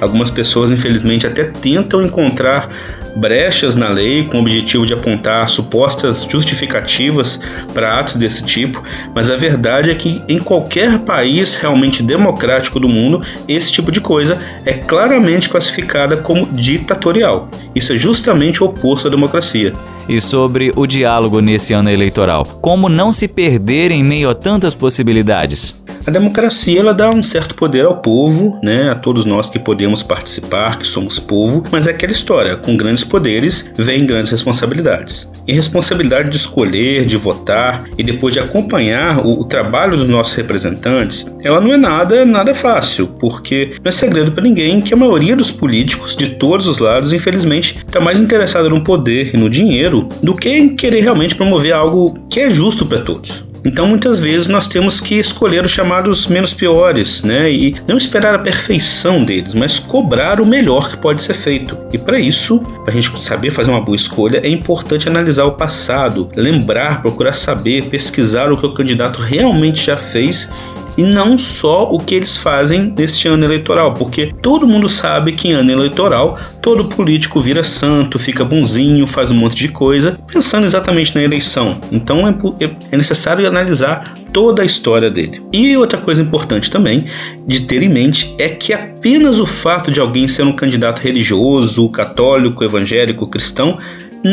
Algumas 0.00 0.30
pessoas, 0.30 0.70
infelizmente, 0.70 1.26
até 1.26 1.44
tentam 1.44 2.02
encontrar 2.02 2.68
brechas 3.16 3.74
na 3.74 3.88
lei 3.88 4.24
com 4.24 4.38
o 4.38 4.40
objetivo 4.40 4.86
de 4.86 4.92
apontar 4.92 5.48
supostas 5.48 6.26
justificativas 6.28 7.40
para 7.72 7.98
atos 7.98 8.16
desse 8.16 8.44
tipo, 8.44 8.82
mas 9.14 9.30
a 9.30 9.36
verdade 9.36 9.90
é 9.90 9.94
que 9.94 10.22
em 10.28 10.38
qualquer 10.38 10.98
país 11.00 11.56
realmente 11.56 12.02
democrático 12.02 12.78
do 12.78 12.88
mundo, 12.88 13.22
esse 13.48 13.72
tipo 13.72 13.90
de 13.90 14.00
coisa 14.00 14.38
é 14.64 14.74
claramente 14.74 15.48
classificada 15.48 16.16
como 16.16 16.46
ditatorial. 16.46 17.48
Isso 17.74 17.92
é 17.92 17.96
justamente 17.96 18.62
o 18.62 18.66
oposto 18.66 19.08
à 19.08 19.10
democracia 19.10 19.72
e 20.08 20.20
sobre 20.20 20.72
o 20.76 20.86
diálogo 20.86 21.40
nesse 21.40 21.72
ano 21.72 21.90
eleitoral. 21.90 22.46
Como 22.60 22.88
não 22.88 23.12
se 23.12 23.26
perder 23.26 23.90
em 23.90 24.04
meio 24.04 24.30
a 24.30 24.34
tantas 24.34 24.74
possibilidades? 24.74 25.74
A 26.06 26.10
democracia 26.12 26.78
ela 26.78 26.94
dá 26.94 27.10
um 27.10 27.20
certo 27.20 27.56
poder 27.56 27.84
ao 27.84 27.96
povo, 27.96 28.60
né, 28.62 28.90
a 28.90 28.94
todos 28.94 29.24
nós 29.24 29.50
que 29.50 29.58
podemos 29.58 30.04
participar, 30.04 30.78
que 30.78 30.86
somos 30.86 31.18
povo, 31.18 31.64
mas 31.68 31.88
é 31.88 31.90
aquela 31.90 32.12
história, 32.12 32.56
com 32.56 32.76
grandes 32.76 33.02
poderes 33.02 33.68
vem 33.76 34.06
grandes 34.06 34.30
responsabilidades. 34.30 35.28
E 35.48 35.52
responsabilidade 35.52 36.30
de 36.30 36.36
escolher, 36.36 37.06
de 37.06 37.16
votar 37.16 37.86
e 37.98 38.04
depois 38.04 38.32
de 38.32 38.38
acompanhar 38.38 39.26
o, 39.26 39.40
o 39.40 39.44
trabalho 39.44 39.96
dos 39.96 40.08
nossos 40.08 40.34
representantes, 40.34 41.26
ela 41.42 41.60
não 41.60 41.72
é 41.72 41.76
nada, 41.76 42.24
nada 42.24 42.54
fácil, 42.54 43.08
porque 43.18 43.72
não 43.82 43.88
é 43.88 43.92
segredo 43.92 44.30
para 44.30 44.44
ninguém 44.44 44.80
que 44.80 44.94
a 44.94 44.96
maioria 44.96 45.34
dos 45.34 45.50
políticos 45.50 46.14
de 46.14 46.36
todos 46.36 46.68
os 46.68 46.78
lados, 46.78 47.12
infelizmente, 47.12 47.78
está 47.84 47.98
mais 47.98 48.20
interessada 48.20 48.68
no 48.68 48.84
poder 48.84 49.34
e 49.34 49.36
no 49.36 49.50
dinheiro 49.50 50.08
do 50.22 50.36
que 50.36 50.50
em 50.50 50.76
querer 50.76 51.00
realmente 51.00 51.34
promover 51.34 51.72
algo 51.72 52.14
que 52.30 52.38
é 52.38 52.48
justo 52.48 52.86
para 52.86 53.00
todos. 53.00 53.44
Então 53.66 53.84
muitas 53.84 54.20
vezes 54.20 54.46
nós 54.46 54.68
temos 54.68 55.00
que 55.00 55.16
escolher 55.16 55.64
os 55.64 55.72
chamados 55.72 56.28
menos 56.28 56.54
piores, 56.54 57.22
né? 57.24 57.50
E 57.50 57.74
não 57.88 57.96
esperar 57.96 58.32
a 58.32 58.38
perfeição 58.38 59.24
deles, 59.24 59.54
mas 59.54 59.80
cobrar 59.80 60.40
o 60.40 60.46
melhor 60.46 60.88
que 60.88 60.96
pode 60.96 61.20
ser 61.20 61.34
feito. 61.34 61.76
E 61.92 61.98
para 61.98 62.16
isso, 62.16 62.60
para 62.84 62.92
a 62.92 62.94
gente 62.94 63.24
saber 63.24 63.50
fazer 63.50 63.72
uma 63.72 63.80
boa 63.80 63.96
escolha, 63.96 64.40
é 64.40 64.48
importante 64.48 65.08
analisar 65.08 65.46
o 65.46 65.52
passado, 65.52 66.28
lembrar, 66.36 67.02
procurar 67.02 67.32
saber, 67.32 67.86
pesquisar 67.86 68.52
o 68.52 68.56
que 68.56 68.66
o 68.66 68.72
candidato 68.72 69.20
realmente 69.20 69.86
já 69.86 69.96
fez 69.96 70.48
e 70.96 71.04
não 71.04 71.36
só 71.36 71.90
o 71.90 71.98
que 71.98 72.14
eles 72.14 72.36
fazem 72.36 72.92
neste 72.96 73.28
ano 73.28 73.44
eleitoral, 73.44 73.94
porque 73.94 74.32
todo 74.42 74.66
mundo 74.66 74.88
sabe 74.88 75.32
que 75.32 75.48
em 75.48 75.52
ano 75.52 75.70
eleitoral 75.70 76.38
todo 76.60 76.86
político 76.86 77.40
vira 77.40 77.62
santo, 77.62 78.18
fica 78.18 78.44
bonzinho, 78.44 79.06
faz 79.06 79.30
um 79.30 79.34
monte 79.34 79.56
de 79.56 79.68
coisa, 79.68 80.18
pensando 80.26 80.64
exatamente 80.64 81.14
na 81.14 81.22
eleição. 81.22 81.78
Então 81.92 82.26
é, 82.26 82.30
é, 82.64 82.70
é 82.92 82.96
necessário 82.96 83.46
analisar 83.46 84.16
toda 84.32 84.62
a 84.62 84.66
história 84.66 85.10
dele. 85.10 85.40
E 85.52 85.76
outra 85.76 85.98
coisa 85.98 86.20
importante 86.20 86.70
também 86.70 87.06
de 87.46 87.62
ter 87.62 87.82
em 87.82 87.88
mente 87.88 88.34
é 88.38 88.48
que 88.48 88.72
apenas 88.72 89.40
o 89.40 89.46
fato 89.46 89.90
de 89.90 90.00
alguém 90.00 90.28
ser 90.28 90.42
um 90.42 90.52
candidato 90.52 91.00
religioso, 91.00 91.88
católico, 91.88 92.62
evangélico, 92.62 93.26
cristão 93.26 93.78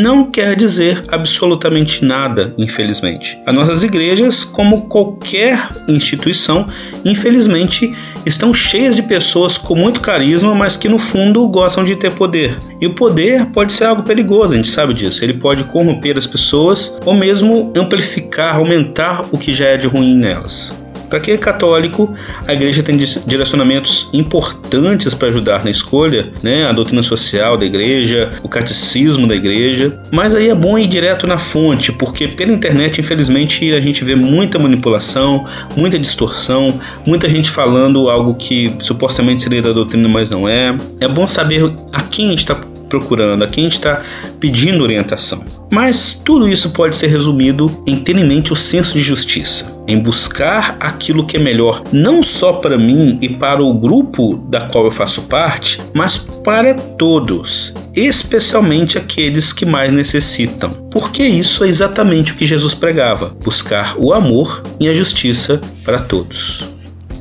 não 0.02 0.30
quer 0.30 0.56
dizer 0.56 1.04
absolutamente 1.08 2.04
nada, 2.04 2.52
infelizmente. 2.58 3.38
As 3.46 3.54
nossas 3.54 3.84
igrejas, 3.84 4.44
como 4.44 4.82
qualquer 4.82 5.58
instituição, 5.86 6.66
infelizmente 7.04 7.94
estão 8.26 8.52
cheias 8.52 8.96
de 8.96 9.02
pessoas 9.02 9.56
com 9.56 9.76
muito 9.76 10.00
carisma, 10.00 10.54
mas 10.54 10.76
que 10.76 10.88
no 10.88 10.98
fundo 10.98 11.46
gostam 11.48 11.84
de 11.84 11.94
ter 11.94 12.10
poder. 12.10 12.58
E 12.80 12.86
o 12.86 12.94
poder 12.94 13.46
pode 13.46 13.72
ser 13.72 13.84
algo 13.84 14.02
perigoso, 14.02 14.54
a 14.54 14.56
gente 14.56 14.68
sabe 14.68 14.94
disso. 14.94 15.24
Ele 15.24 15.34
pode 15.34 15.64
corromper 15.64 16.18
as 16.18 16.26
pessoas 16.26 16.98
ou 17.04 17.14
mesmo 17.14 17.72
amplificar, 17.76 18.56
aumentar 18.56 19.26
o 19.30 19.38
que 19.38 19.52
já 19.52 19.66
é 19.66 19.76
de 19.76 19.86
ruim 19.86 20.16
nelas. 20.16 20.74
Para 21.08 21.20
quem 21.20 21.34
é 21.34 21.38
católico, 21.38 22.14
a 22.46 22.52
igreja 22.52 22.82
tem 22.82 22.96
direcionamentos 22.96 24.08
importantes 24.12 25.14
para 25.14 25.28
ajudar 25.28 25.64
na 25.64 25.70
escolha, 25.70 26.32
né? 26.42 26.66
A 26.66 26.72
doutrina 26.72 27.02
social 27.02 27.56
da 27.56 27.64
igreja, 27.64 28.32
o 28.42 28.48
catecismo 28.48 29.26
da 29.26 29.34
igreja. 29.34 29.98
Mas 30.10 30.34
aí 30.34 30.48
é 30.48 30.54
bom 30.54 30.78
ir 30.78 30.86
direto 30.86 31.26
na 31.26 31.38
fonte, 31.38 31.92
porque 31.92 32.28
pela 32.28 32.52
internet, 32.52 33.00
infelizmente, 33.00 33.72
a 33.72 33.80
gente 33.80 34.04
vê 34.04 34.14
muita 34.14 34.58
manipulação, 34.58 35.44
muita 35.76 35.98
distorção, 35.98 36.80
muita 37.06 37.28
gente 37.28 37.50
falando 37.50 38.08
algo 38.10 38.34
que 38.34 38.74
supostamente 38.80 39.42
seria 39.42 39.62
da 39.62 39.72
doutrina, 39.72 40.08
mas 40.08 40.30
não 40.30 40.48
é. 40.48 40.76
É 41.00 41.08
bom 41.08 41.26
saber 41.28 41.72
a 41.92 42.02
quem 42.02 42.26
a 42.26 42.30
gente 42.30 42.38
está 42.38 42.73
procurando, 42.94 43.42
a 43.42 43.48
quem 43.48 43.66
está 43.66 44.02
pedindo 44.38 44.84
orientação. 44.84 45.44
Mas 45.68 46.20
tudo 46.24 46.48
isso 46.48 46.70
pode 46.70 46.94
ser 46.94 47.08
resumido 47.08 47.82
em 47.84 47.96
ter 47.96 48.16
em 48.16 48.24
mente 48.24 48.52
o 48.52 48.56
senso 48.56 48.92
de 48.92 49.00
justiça, 49.00 49.66
em 49.88 49.98
buscar 49.98 50.76
aquilo 50.78 51.26
que 51.26 51.36
é 51.36 51.40
melhor 51.40 51.82
não 51.90 52.22
só 52.22 52.52
para 52.52 52.78
mim 52.78 53.18
e 53.20 53.28
para 53.28 53.60
o 53.60 53.74
grupo 53.74 54.36
da 54.48 54.68
qual 54.68 54.84
eu 54.84 54.92
faço 54.92 55.22
parte, 55.22 55.80
mas 55.92 56.16
para 56.16 56.74
todos, 56.74 57.74
especialmente 57.96 58.96
aqueles 58.96 59.52
que 59.52 59.66
mais 59.66 59.92
necessitam. 59.92 60.70
Porque 60.92 61.24
isso 61.24 61.64
é 61.64 61.68
exatamente 61.68 62.32
o 62.32 62.36
que 62.36 62.46
Jesus 62.46 62.74
pregava: 62.74 63.34
buscar 63.42 63.96
o 63.98 64.12
amor 64.12 64.62
e 64.78 64.88
a 64.88 64.94
justiça 64.94 65.60
para 65.84 65.98
todos. 65.98 66.73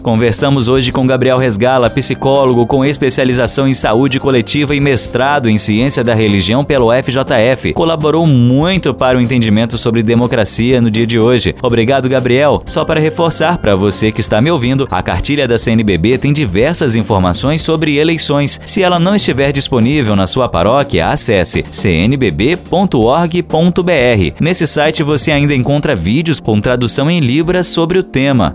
Conversamos 0.04 0.68
hoje 0.68 0.92
com 0.92 1.08
Gabriel 1.08 1.38
Resgala, 1.38 1.90
psicólogo 1.90 2.68
com 2.68 2.84
especialização 2.84 3.70
em 3.70 3.74
saúde 3.74 4.20
coletiva 4.20 4.76
e 4.76 4.82
mestrado 4.82 5.50
em 5.50 5.58
ciência 5.58 6.04
da 6.04 6.14
religião 6.14 6.66
pelo 6.66 6.90
FJF. 6.92 7.72
Colaborou 7.72 8.28
muito 8.28 8.94
para 8.94 9.18
o 9.18 9.22
entendimento 9.22 9.78
sobre 9.78 10.04
democracia 10.04 10.82
no 10.82 10.92
dia 10.92 11.08
de 11.08 11.18
hoje. 11.18 11.56
Obrigado, 11.64 12.10
Gabriel. 12.10 12.62
Só 12.66 12.84
para 12.84 13.00
reforçar 13.00 13.58
para 13.60 13.78
você 13.78 14.12
que 14.12 14.20
está 14.20 14.42
me 14.42 14.52
ouvindo, 14.52 14.86
a 14.92 15.02
cartilha 15.02 15.48
da 15.48 15.58
CNBB 15.58 16.18
tem 16.18 16.34
diversas 16.34 16.98
informações 16.98 17.62
sobre 17.62 17.96
eleições. 17.98 18.60
Se 18.66 18.84
ela 18.84 19.00
não 19.00 19.16
estiver 19.16 19.54
disponível 19.54 20.18
na 20.18 20.28
sua 20.28 20.50
paróquia, 20.50 21.08
acesse 21.08 21.64
cnbb.org.br. 21.72 22.62
Nesse 24.42 24.68
site 24.68 25.02
você 25.02 25.32
ainda 25.32 25.56
encontra 25.56 25.96
vídeos 25.96 26.42
com 26.42 26.60
tradução 26.60 27.10
em 27.10 27.22
libras 27.22 27.68
sobre 27.68 27.98
o 27.98 28.04
tema 28.04 28.54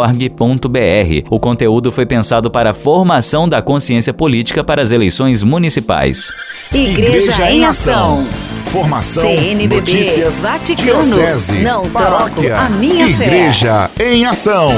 cnbb.org.br. 0.00 1.26
O 1.30 1.38
conteúdo 1.38 1.92
foi 1.92 2.06
pensado 2.06 2.50
para 2.50 2.70
a 2.70 2.74
formação 2.74 3.48
da 3.48 3.60
consciência 3.60 4.12
política 4.12 4.64
para 4.64 4.82
as 4.82 4.90
eleições 4.90 5.42
municipais. 5.42 6.28
Igreja, 6.72 7.32
Igreja 7.32 7.50
em 7.50 7.64
Ação. 7.64 8.26
Formação, 8.64 9.22
CNBB, 9.24 9.76
notícias, 9.76 10.40
Vaticano, 10.40 11.02
diocese, 11.02 11.56
não 11.56 11.90
paróquia, 11.90 12.56
a 12.56 12.70
minha 12.70 13.06
Igreja 13.06 13.90
fé. 13.94 14.14
em 14.14 14.24
Ação. 14.24 14.72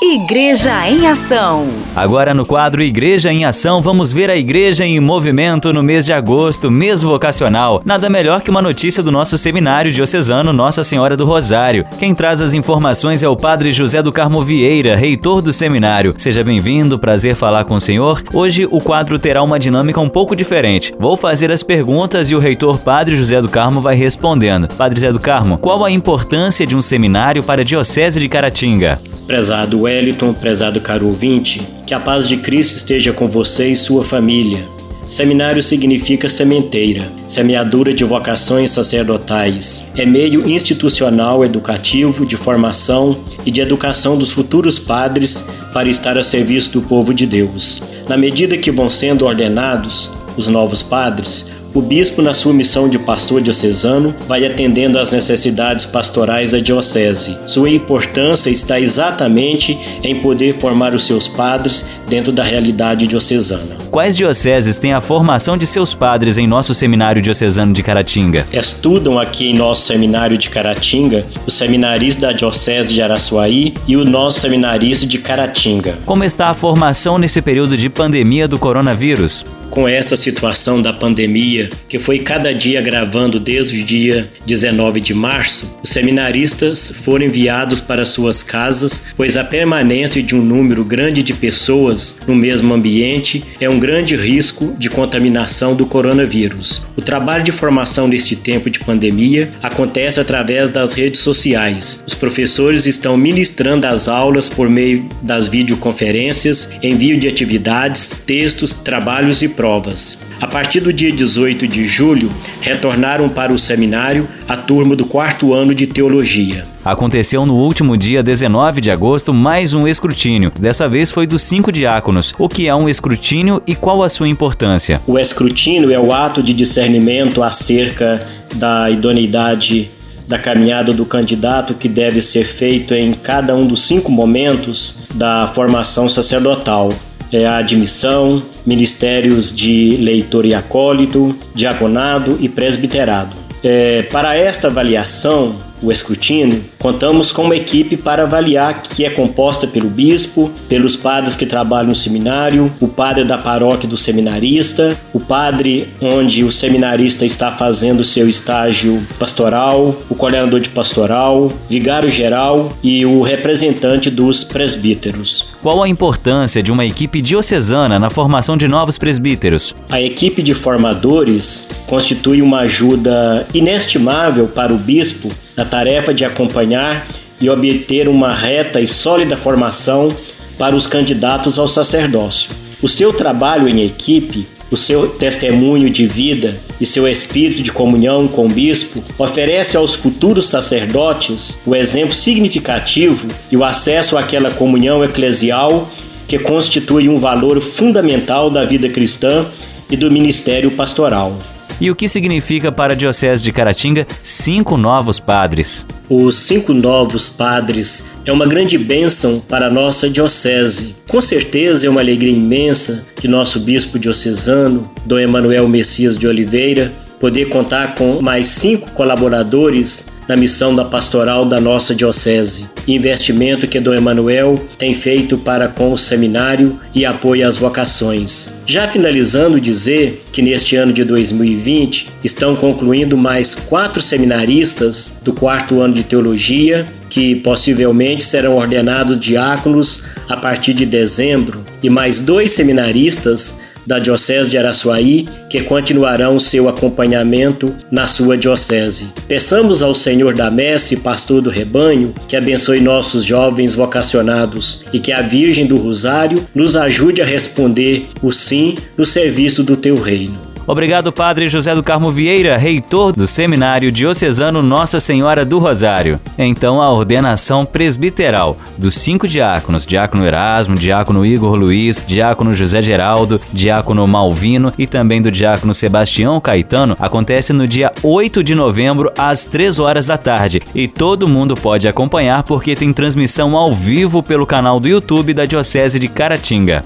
Igreja 0.00 0.88
em 0.88 1.08
Ação. 1.08 1.66
Agora 1.94 2.32
no 2.32 2.46
quadro 2.46 2.80
Igreja 2.80 3.32
em 3.32 3.44
Ação, 3.44 3.82
vamos 3.82 4.12
ver 4.12 4.30
a 4.30 4.36
igreja 4.36 4.86
em 4.86 5.00
movimento 5.00 5.72
no 5.72 5.82
mês 5.82 6.06
de 6.06 6.12
agosto, 6.12 6.70
mês 6.70 7.02
vocacional. 7.02 7.82
Nada 7.84 8.08
melhor 8.08 8.40
que 8.40 8.48
uma 8.48 8.62
notícia 8.62 9.02
do 9.02 9.10
nosso 9.10 9.36
seminário 9.36 9.90
diocesano 9.90 10.52
Nossa 10.52 10.84
Senhora 10.84 11.16
do 11.16 11.24
Rosário. 11.24 11.84
Quem 11.98 12.14
traz 12.14 12.40
as 12.40 12.54
informações 12.54 13.24
é 13.24 13.28
o 13.28 13.36
Padre 13.36 13.72
José 13.72 14.00
do 14.00 14.12
Carmo 14.12 14.40
Vieira, 14.40 14.94
reitor 14.94 15.42
do 15.42 15.52
seminário. 15.52 16.14
Seja 16.16 16.44
bem-vindo, 16.44 16.96
prazer 16.96 17.34
falar 17.34 17.64
com 17.64 17.74
o 17.74 17.80
senhor. 17.80 18.22
Hoje 18.32 18.68
o 18.70 18.80
quadro 18.80 19.18
terá 19.18 19.42
uma 19.42 19.58
dinâmica 19.58 20.00
um 20.00 20.08
pouco 20.08 20.36
diferente. 20.36 20.94
Vou 20.96 21.16
fazer 21.16 21.50
as 21.50 21.64
perguntas 21.64 22.30
e 22.30 22.36
o 22.36 22.38
reitor 22.38 22.78
Padre 22.78 23.16
José 23.16 23.40
do 23.40 23.48
Carmo 23.48 23.80
vai 23.80 23.96
respondendo. 23.96 24.68
Padre 24.68 25.00
José 25.00 25.10
do 25.12 25.18
Carmo, 25.18 25.58
qual 25.58 25.84
a 25.84 25.90
importância 25.90 26.64
de 26.64 26.76
um 26.76 26.80
seminário 26.80 27.42
para 27.42 27.62
a 27.62 27.64
Diocese 27.64 28.20
de 28.20 28.28
Caratinga? 28.28 29.00
Prezado 29.26 29.86
Wellington, 29.88 30.34
prezado 30.34 30.82
caro 30.82 31.06
ouvinte, 31.06 31.66
que 31.86 31.94
a 31.94 32.00
paz 32.00 32.28
de 32.28 32.36
Cristo 32.36 32.76
esteja 32.76 33.10
com 33.10 33.26
você 33.26 33.68
e 33.68 33.76
sua 33.76 34.04
família. 34.04 34.68
Seminário 35.06 35.62
significa 35.62 36.28
sementeira, 36.28 37.10
semeadura 37.26 37.94
de 37.94 38.04
vocações 38.04 38.70
sacerdotais. 38.70 39.90
É 39.96 40.04
meio 40.04 40.46
institucional 40.46 41.42
educativo 41.42 42.26
de 42.26 42.36
formação 42.36 43.18
e 43.46 43.50
de 43.50 43.62
educação 43.62 44.18
dos 44.18 44.30
futuros 44.30 44.78
padres 44.78 45.48
para 45.72 45.88
estar 45.88 46.18
a 46.18 46.22
serviço 46.22 46.72
do 46.72 46.82
povo 46.82 47.14
de 47.14 47.24
Deus. 47.24 47.82
Na 48.06 48.18
medida 48.18 48.58
que 48.58 48.70
vão 48.70 48.90
sendo 48.90 49.24
ordenados 49.24 50.10
os 50.36 50.48
novos 50.48 50.82
padres, 50.82 51.50
o 51.74 51.82
bispo, 51.82 52.22
na 52.22 52.34
sua 52.34 52.52
missão 52.52 52.88
de 52.88 52.98
pastor 52.98 53.40
diocesano, 53.40 54.14
vai 54.26 54.44
atendendo 54.44 54.98
às 54.98 55.12
necessidades 55.12 55.84
pastorais 55.84 56.52
da 56.52 56.58
diocese. 56.58 57.36
Sua 57.44 57.70
importância 57.70 58.50
está 58.50 58.80
exatamente 58.80 59.78
em 60.02 60.20
poder 60.20 60.58
formar 60.58 60.94
os 60.94 61.06
seus 61.06 61.28
padres 61.28 61.84
dentro 62.08 62.32
da 62.32 62.42
realidade 62.42 63.06
diocesana. 63.06 63.76
Quais 63.90 64.16
dioceses 64.16 64.78
têm 64.78 64.92
a 64.92 65.00
formação 65.00 65.56
de 65.56 65.66
seus 65.66 65.94
padres 65.94 66.36
em 66.36 66.46
nosso 66.46 66.74
seminário 66.74 67.22
diocesano 67.22 67.72
de 67.72 67.82
Caratinga? 67.82 68.46
Estudam 68.52 69.18
aqui 69.18 69.48
em 69.48 69.54
nosso 69.54 69.82
seminário 69.82 70.36
de 70.36 70.50
Caratinga 70.50 71.24
os 71.46 71.54
seminaristas 71.54 72.22
da 72.22 72.32
diocese 72.32 72.94
de 72.94 73.02
Araçuaí 73.02 73.74
e 73.86 73.96
o 73.96 74.04
nosso 74.04 74.40
seminarista 74.40 75.06
de 75.06 75.18
Caratinga. 75.18 75.98
Como 76.04 76.24
está 76.24 76.48
a 76.48 76.54
formação 76.54 77.18
nesse 77.18 77.40
período 77.40 77.76
de 77.76 77.88
pandemia 77.88 78.48
do 78.48 78.58
coronavírus? 78.58 79.44
Com 79.70 79.88
esta 79.88 80.16
situação 80.16 80.80
da 80.80 80.92
pandemia, 80.92 81.70
que 81.88 81.98
foi 81.98 82.18
cada 82.18 82.52
dia 82.52 82.80
gravando 82.80 83.38
desde 83.38 83.80
o 83.80 83.84
dia 83.84 84.28
19 84.46 85.00
de 85.00 85.14
março, 85.14 85.78
os 85.82 85.90
seminaristas 85.90 86.92
foram 87.02 87.26
enviados 87.26 87.80
para 87.80 88.06
suas 88.06 88.42
casas, 88.42 89.06
pois 89.16 89.36
a 89.36 89.44
permanência 89.44 90.22
de 90.22 90.34
um 90.34 90.42
número 90.42 90.84
grande 90.84 91.22
de 91.22 91.32
pessoas 91.32 92.18
no 92.26 92.34
mesmo 92.34 92.72
ambiente 92.72 93.44
é 93.60 93.68
um 93.68 93.78
grande 93.78 94.16
risco 94.16 94.74
de 94.78 94.90
contaminação 94.90 95.74
do 95.74 95.86
coronavírus. 95.86 96.86
O 96.96 97.02
trabalho 97.02 97.44
de 97.44 97.52
formação 97.52 98.08
neste 98.08 98.36
tempo 98.36 98.68
de 98.70 98.80
pandemia 98.80 99.50
acontece 99.62 100.20
através 100.20 100.70
das 100.70 100.92
redes 100.92 101.20
sociais. 101.20 102.02
Os 102.06 102.14
professores 102.14 102.86
estão 102.86 103.16
ministrando 103.16 103.86
as 103.86 104.08
aulas 104.08 104.48
por 104.48 104.68
meio 104.68 105.08
das 105.22 105.46
videoconferências, 105.46 106.70
envio 106.82 107.18
de 107.18 107.28
atividades, 107.28 108.12
textos, 108.26 108.72
trabalhos 108.72 109.42
e 109.42 109.48
provas. 109.58 110.20
A 110.40 110.46
partir 110.46 110.78
do 110.78 110.92
dia 110.92 111.10
18 111.10 111.66
de 111.66 111.84
julho, 111.84 112.30
retornaram 112.60 113.28
para 113.28 113.52
o 113.52 113.58
seminário 113.58 114.28
a 114.46 114.56
turma 114.56 114.94
do 114.94 115.04
quarto 115.04 115.52
ano 115.52 115.74
de 115.74 115.84
teologia. 115.84 116.64
Aconteceu 116.84 117.44
no 117.44 117.56
último 117.56 117.96
dia 117.96 118.22
19 118.22 118.80
de 118.80 118.88
agosto 118.88 119.34
mais 119.34 119.74
um 119.74 119.88
escrutínio. 119.88 120.52
Dessa 120.60 120.88
vez 120.88 121.10
foi 121.10 121.26
dos 121.26 121.42
cinco 121.42 121.72
diáconos. 121.72 122.32
O 122.38 122.48
que 122.48 122.68
é 122.68 122.74
um 122.74 122.88
escrutínio 122.88 123.60
e 123.66 123.74
qual 123.74 124.04
a 124.04 124.08
sua 124.08 124.28
importância? 124.28 125.02
O 125.08 125.18
escrutínio 125.18 125.92
é 125.92 125.98
o 125.98 126.12
ato 126.12 126.40
de 126.40 126.54
discernimento 126.54 127.42
acerca 127.42 128.24
da 128.54 128.88
idoneidade 128.88 129.90
da 130.28 130.38
caminhada 130.38 130.92
do 130.92 131.04
candidato 131.04 131.74
que 131.74 131.88
deve 131.88 132.22
ser 132.22 132.44
feito 132.44 132.94
em 132.94 133.12
cada 133.12 133.56
um 133.56 133.66
dos 133.66 133.82
cinco 133.82 134.12
momentos 134.12 135.00
da 135.14 135.50
formação 135.52 136.08
sacerdotal 136.08 136.92
é, 137.32 137.46
a 137.46 137.58
admissão, 137.58 138.42
ministérios 138.64 139.54
de 139.54 139.96
leitor 139.96 140.44
e 140.46 140.54
acólito, 140.54 141.36
diaconado 141.54 142.38
e 142.40 142.48
presbiterado. 142.48 143.36
É, 143.62 144.02
para 144.02 144.36
esta 144.36 144.68
avaliação, 144.68 145.56
o 145.82 145.92
escrutínio, 145.92 146.64
contamos 146.78 147.32
com 147.32 147.42
uma 147.42 147.56
equipe 147.56 147.96
para 147.96 148.22
avaliar 148.22 148.82
que 148.82 149.04
é 149.04 149.10
composta 149.10 149.66
pelo 149.66 149.88
bispo, 149.88 150.50
pelos 150.68 150.96
padres 150.96 151.36
que 151.36 151.46
trabalham 151.46 151.88
no 151.88 151.94
seminário, 151.94 152.72
o 152.80 152.88
padre 152.88 153.24
da 153.24 153.38
paróquia 153.38 153.88
do 153.88 153.96
seminarista, 153.96 154.96
o 155.12 155.20
padre 155.20 155.88
onde 156.00 156.44
o 156.44 156.52
seminarista 156.52 157.24
está 157.24 157.52
fazendo 157.52 158.04
seu 158.04 158.28
estágio 158.28 159.06
pastoral, 159.18 159.96
o 160.08 160.14
coordenador 160.14 160.60
de 160.60 160.68
pastoral, 160.68 161.52
vigário 161.68 162.10
geral 162.10 162.72
e 162.82 163.04
o 163.06 163.22
representante 163.22 164.10
dos 164.10 164.44
presbíteros. 164.44 165.48
Qual 165.62 165.82
a 165.82 165.88
importância 165.88 166.62
de 166.62 166.70
uma 166.70 166.84
equipe 166.84 167.20
diocesana 167.20 167.98
na 167.98 168.10
formação 168.10 168.56
de 168.56 168.68
novos 168.68 168.98
presbíteros? 168.98 169.74
A 169.88 170.00
equipe 170.00 170.42
de 170.42 170.54
formadores 170.54 171.68
constitui 171.86 172.42
uma 172.42 172.60
ajuda 172.60 173.46
inestimável 173.52 174.48
para 174.48 174.72
o 174.72 174.78
bispo 174.78 175.28
na 175.58 175.64
tarefa 175.64 176.14
de 176.14 176.24
acompanhar 176.24 177.08
e 177.40 177.50
obter 177.50 178.08
uma 178.08 178.32
reta 178.32 178.80
e 178.80 178.86
sólida 178.86 179.36
formação 179.36 180.08
para 180.56 180.76
os 180.76 180.86
candidatos 180.86 181.58
ao 181.58 181.66
sacerdócio. 181.66 182.50
O 182.80 182.88
seu 182.88 183.12
trabalho 183.12 183.68
em 183.68 183.84
equipe, 183.84 184.46
o 184.70 184.76
seu 184.76 185.08
testemunho 185.08 185.90
de 185.90 186.06
vida 186.06 186.56
e 186.80 186.86
seu 186.86 187.08
espírito 187.08 187.60
de 187.60 187.72
comunhão 187.72 188.28
com 188.28 188.46
o 188.46 188.48
bispo 188.48 189.02
oferece 189.18 189.76
aos 189.76 189.94
futuros 189.94 190.48
sacerdotes 190.48 191.58
o 191.66 191.74
exemplo 191.74 192.14
significativo 192.14 193.26
e 193.50 193.56
o 193.56 193.64
acesso 193.64 194.16
àquela 194.16 194.52
comunhão 194.52 195.02
eclesial 195.02 195.90
que 196.28 196.38
constitui 196.38 197.08
um 197.08 197.18
valor 197.18 197.60
fundamental 197.60 198.48
da 198.48 198.64
vida 198.64 198.88
cristã 198.88 199.44
e 199.90 199.96
do 199.96 200.08
ministério 200.08 200.70
pastoral. 200.70 201.36
E 201.80 201.90
o 201.90 201.94
que 201.94 202.08
significa 202.08 202.72
para 202.72 202.92
a 202.92 202.96
Diocese 202.96 203.42
de 203.42 203.52
Caratinga 203.52 204.06
cinco 204.22 204.76
novos 204.76 205.20
padres? 205.20 205.86
Os 206.08 206.34
cinco 206.34 206.74
novos 206.74 207.28
padres 207.28 208.10
é 208.26 208.32
uma 208.32 208.46
grande 208.46 208.76
bênção 208.76 209.40
para 209.40 209.68
a 209.68 209.70
nossa 209.70 210.10
Diocese. 210.10 210.96
Com 211.06 211.22
certeza 211.22 211.86
é 211.86 211.90
uma 211.90 212.00
alegria 212.00 212.32
imensa 212.32 213.06
de 213.20 213.28
nosso 213.28 213.60
bispo 213.60 213.98
diocesano, 213.98 214.90
Dom 215.06 215.18
Emanuel 215.18 215.68
Messias 215.68 216.18
de 216.18 216.26
Oliveira, 216.26 216.92
poder 217.20 217.48
contar 217.48 217.94
com 217.94 218.20
mais 218.20 218.48
cinco 218.48 218.90
colaboradores 218.90 220.17
na 220.28 220.36
missão 220.36 220.74
da 220.74 220.84
pastoral 220.84 221.46
da 221.46 221.60
nossa 221.60 221.94
diocese. 221.94 222.68
Investimento 222.86 223.66
que 223.66 223.80
Dom 223.80 223.94
Emanuel 223.94 224.62
tem 224.76 224.94
feito 224.94 225.38
para 225.38 225.68
com 225.68 225.92
o 225.92 225.98
seminário 225.98 226.78
e 226.94 227.06
apoio 227.06 227.48
às 227.48 227.56
vocações. 227.56 228.52
Já 228.66 228.86
finalizando 228.86 229.60
dizer 229.60 230.22
que 230.30 230.42
neste 230.42 230.76
ano 230.76 230.92
de 230.92 231.02
2020 231.02 232.10
estão 232.22 232.54
concluindo 232.54 233.16
mais 233.16 233.54
quatro 233.54 234.02
seminaristas 234.02 235.18
do 235.22 235.32
quarto 235.32 235.80
ano 235.80 235.94
de 235.94 236.04
teologia 236.04 236.86
que 237.08 237.36
possivelmente 237.36 238.22
serão 238.22 238.56
ordenados 238.56 239.18
diáconos 239.18 240.04
a 240.28 240.36
partir 240.36 240.74
de 240.74 240.84
dezembro 240.84 241.64
e 241.82 241.88
mais 241.88 242.20
dois 242.20 242.52
seminaristas 242.52 243.58
da 243.88 243.98
Diocese 243.98 244.50
de 244.50 244.58
Araçuaí 244.58 245.26
que 245.48 245.62
continuarão 245.62 246.38
seu 246.38 246.68
acompanhamento 246.68 247.74
na 247.90 248.06
sua 248.06 248.36
diocese. 248.36 249.08
Peçamos 249.26 249.82
ao 249.82 249.94
Senhor 249.94 250.34
da 250.34 250.50
Messe, 250.50 250.98
pastor 250.98 251.40
do 251.40 251.48
rebanho, 251.48 252.12
que 252.28 252.36
abençoe 252.36 252.80
nossos 252.80 253.24
jovens 253.24 253.74
vocacionados 253.74 254.84
e 254.92 254.98
que 254.98 255.10
a 255.10 255.22
Virgem 255.22 255.66
do 255.66 255.78
Rosário 255.78 256.46
nos 256.54 256.76
ajude 256.76 257.22
a 257.22 257.24
responder 257.24 258.06
o 258.22 258.30
sim 258.30 258.74
no 258.94 259.06
serviço 259.06 259.64
do 259.64 259.74
teu 259.74 259.94
reino. 259.94 260.47
Obrigado, 260.68 261.10
Padre 261.10 261.48
José 261.48 261.74
do 261.74 261.82
Carmo 261.82 262.12
Vieira, 262.12 262.58
reitor 262.58 263.10
do 263.14 263.26
Seminário 263.26 263.90
Diocesano 263.90 264.62
Nossa 264.62 265.00
Senhora 265.00 265.42
do 265.42 265.58
Rosário. 265.58 266.20
Então, 266.36 266.82
a 266.82 266.90
ordenação 266.90 267.64
presbiteral 267.64 268.54
dos 268.76 268.92
cinco 268.92 269.26
diáconos, 269.26 269.86
diácono 269.86 270.26
Erasmo, 270.26 270.74
diácono 270.74 271.24
Igor 271.24 271.54
Luiz, 271.54 272.04
diácono 272.06 272.52
José 272.52 272.82
Geraldo, 272.82 273.40
diácono 273.50 274.06
Malvino 274.06 274.70
e 274.76 274.86
também 274.86 275.22
do 275.22 275.32
diácono 275.32 275.72
Sebastião 275.72 276.38
Caetano, 276.38 276.98
acontece 277.00 277.54
no 277.54 277.66
dia 277.66 277.90
8 278.02 278.44
de 278.44 278.54
novembro, 278.54 279.10
às 279.16 279.46
3 279.46 279.78
horas 279.78 280.08
da 280.08 280.18
tarde. 280.18 280.60
E 280.74 280.86
todo 280.86 281.26
mundo 281.26 281.54
pode 281.54 281.88
acompanhar 281.88 282.42
porque 282.42 282.74
tem 282.74 282.92
transmissão 282.92 283.56
ao 283.56 283.74
vivo 283.74 284.22
pelo 284.22 284.44
canal 284.44 284.78
do 284.78 284.86
YouTube 284.86 285.32
da 285.32 285.46
Diocese 285.46 285.98
de 285.98 286.08
Caratinga. 286.08 286.84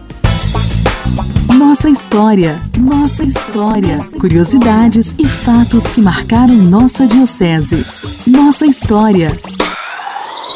Nossa 1.49 1.89
história, 1.89 2.61
nossa 2.79 3.25
história. 3.25 3.99
Curiosidades 4.21 5.15
e 5.19 5.27
fatos 5.27 5.91
que 5.91 6.01
marcaram 6.01 6.55
nossa 6.55 7.07
diocese. 7.07 7.85
Nossa 8.27 8.67
história. 8.67 9.37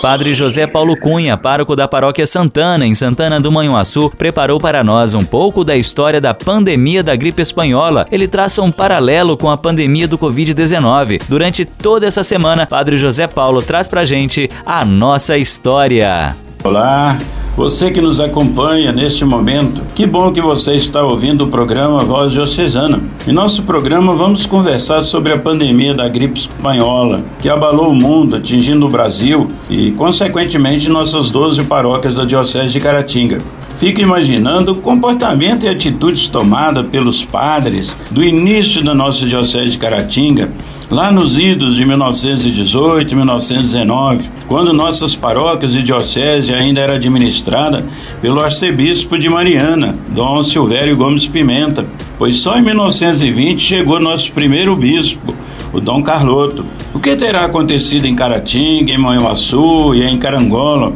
Padre 0.00 0.34
José 0.34 0.66
Paulo 0.66 0.96
Cunha, 0.96 1.36
pároco 1.36 1.74
da 1.74 1.88
Paróquia 1.88 2.26
Santana, 2.26 2.86
em 2.86 2.94
Santana 2.94 3.40
do 3.40 3.50
Manhuaçu, 3.50 4.08
preparou 4.10 4.60
para 4.60 4.84
nós 4.84 5.14
um 5.14 5.24
pouco 5.24 5.64
da 5.64 5.76
história 5.76 6.20
da 6.20 6.32
pandemia 6.32 7.02
da 7.02 7.16
gripe 7.16 7.42
espanhola. 7.42 8.06
Ele 8.12 8.28
traça 8.28 8.62
um 8.62 8.70
paralelo 8.70 9.36
com 9.36 9.50
a 9.50 9.56
pandemia 9.56 10.06
do 10.06 10.16
Covid-19. 10.16 11.22
Durante 11.28 11.64
toda 11.64 12.06
essa 12.06 12.22
semana, 12.22 12.66
Padre 12.66 12.96
José 12.96 13.26
Paulo 13.26 13.62
traz 13.62 13.88
pra 13.88 14.04
gente 14.04 14.48
a 14.64 14.84
nossa 14.84 15.36
história. 15.36 16.36
Olá, 16.62 17.18
você 17.56 17.90
que 17.90 18.02
nos 18.02 18.20
acompanha 18.20 18.92
neste 18.92 19.24
momento, 19.24 19.80
que 19.94 20.06
bom 20.06 20.30
que 20.30 20.42
você 20.42 20.74
está 20.74 21.02
ouvindo 21.02 21.44
o 21.44 21.48
programa 21.48 22.00
Voz 22.00 22.30
Diocesana. 22.32 23.00
Em 23.26 23.32
nosso 23.32 23.62
programa 23.62 24.14
vamos 24.14 24.44
conversar 24.44 25.00
sobre 25.00 25.32
a 25.32 25.38
pandemia 25.38 25.94
da 25.94 26.06
gripe 26.06 26.38
espanhola, 26.38 27.24
que 27.40 27.48
abalou 27.48 27.88
o 27.88 27.94
mundo, 27.94 28.36
atingindo 28.36 28.84
o 28.84 28.90
Brasil 28.90 29.48
e, 29.70 29.90
consequentemente, 29.92 30.90
nossas 30.90 31.30
12 31.30 31.64
paróquias 31.64 32.14
da 32.14 32.26
Diocese 32.26 32.74
de 32.74 32.80
Caratinga. 32.80 33.38
Fica 33.78 34.00
imaginando 34.00 34.72
o 34.72 34.76
comportamento 34.76 35.66
e 35.66 35.68
atitudes 35.68 36.28
tomadas 36.28 36.88
pelos 36.88 37.22
padres 37.24 37.94
do 38.10 38.24
início 38.24 38.82
da 38.82 38.94
nossa 38.94 39.26
Diocese 39.26 39.72
de 39.72 39.78
Caratinga, 39.78 40.50
lá 40.90 41.12
nos 41.12 41.36
idos 41.36 41.76
de 41.76 41.84
1918 41.84 43.12
e 43.12 43.14
1919, 43.14 44.30
quando 44.48 44.72
nossas 44.72 45.14
paróquias 45.14 45.74
e 45.74 45.82
diocese 45.82 46.54
ainda 46.54 46.80
era 46.80 46.94
administrada 46.94 47.84
pelo 48.22 48.40
arcebispo 48.40 49.18
de 49.18 49.28
Mariana, 49.28 49.94
Dom 50.08 50.42
Silvério 50.42 50.96
Gomes 50.96 51.26
Pimenta, 51.26 51.84
pois 52.18 52.38
só 52.38 52.56
em 52.56 52.62
1920 52.62 53.60
chegou 53.60 54.00
nosso 54.00 54.32
primeiro 54.32 54.74
bispo, 54.74 55.34
o 55.70 55.80
Dom 55.80 56.02
Carloto. 56.02 56.64
O 56.94 56.98
que 56.98 57.14
terá 57.14 57.44
acontecido 57.44 58.06
em 58.06 58.16
Caratinga, 58.16 58.90
em 58.90 58.98
Manhuaçu 58.98 59.94
e 59.94 60.02
em 60.02 60.16
Carangola? 60.16 60.94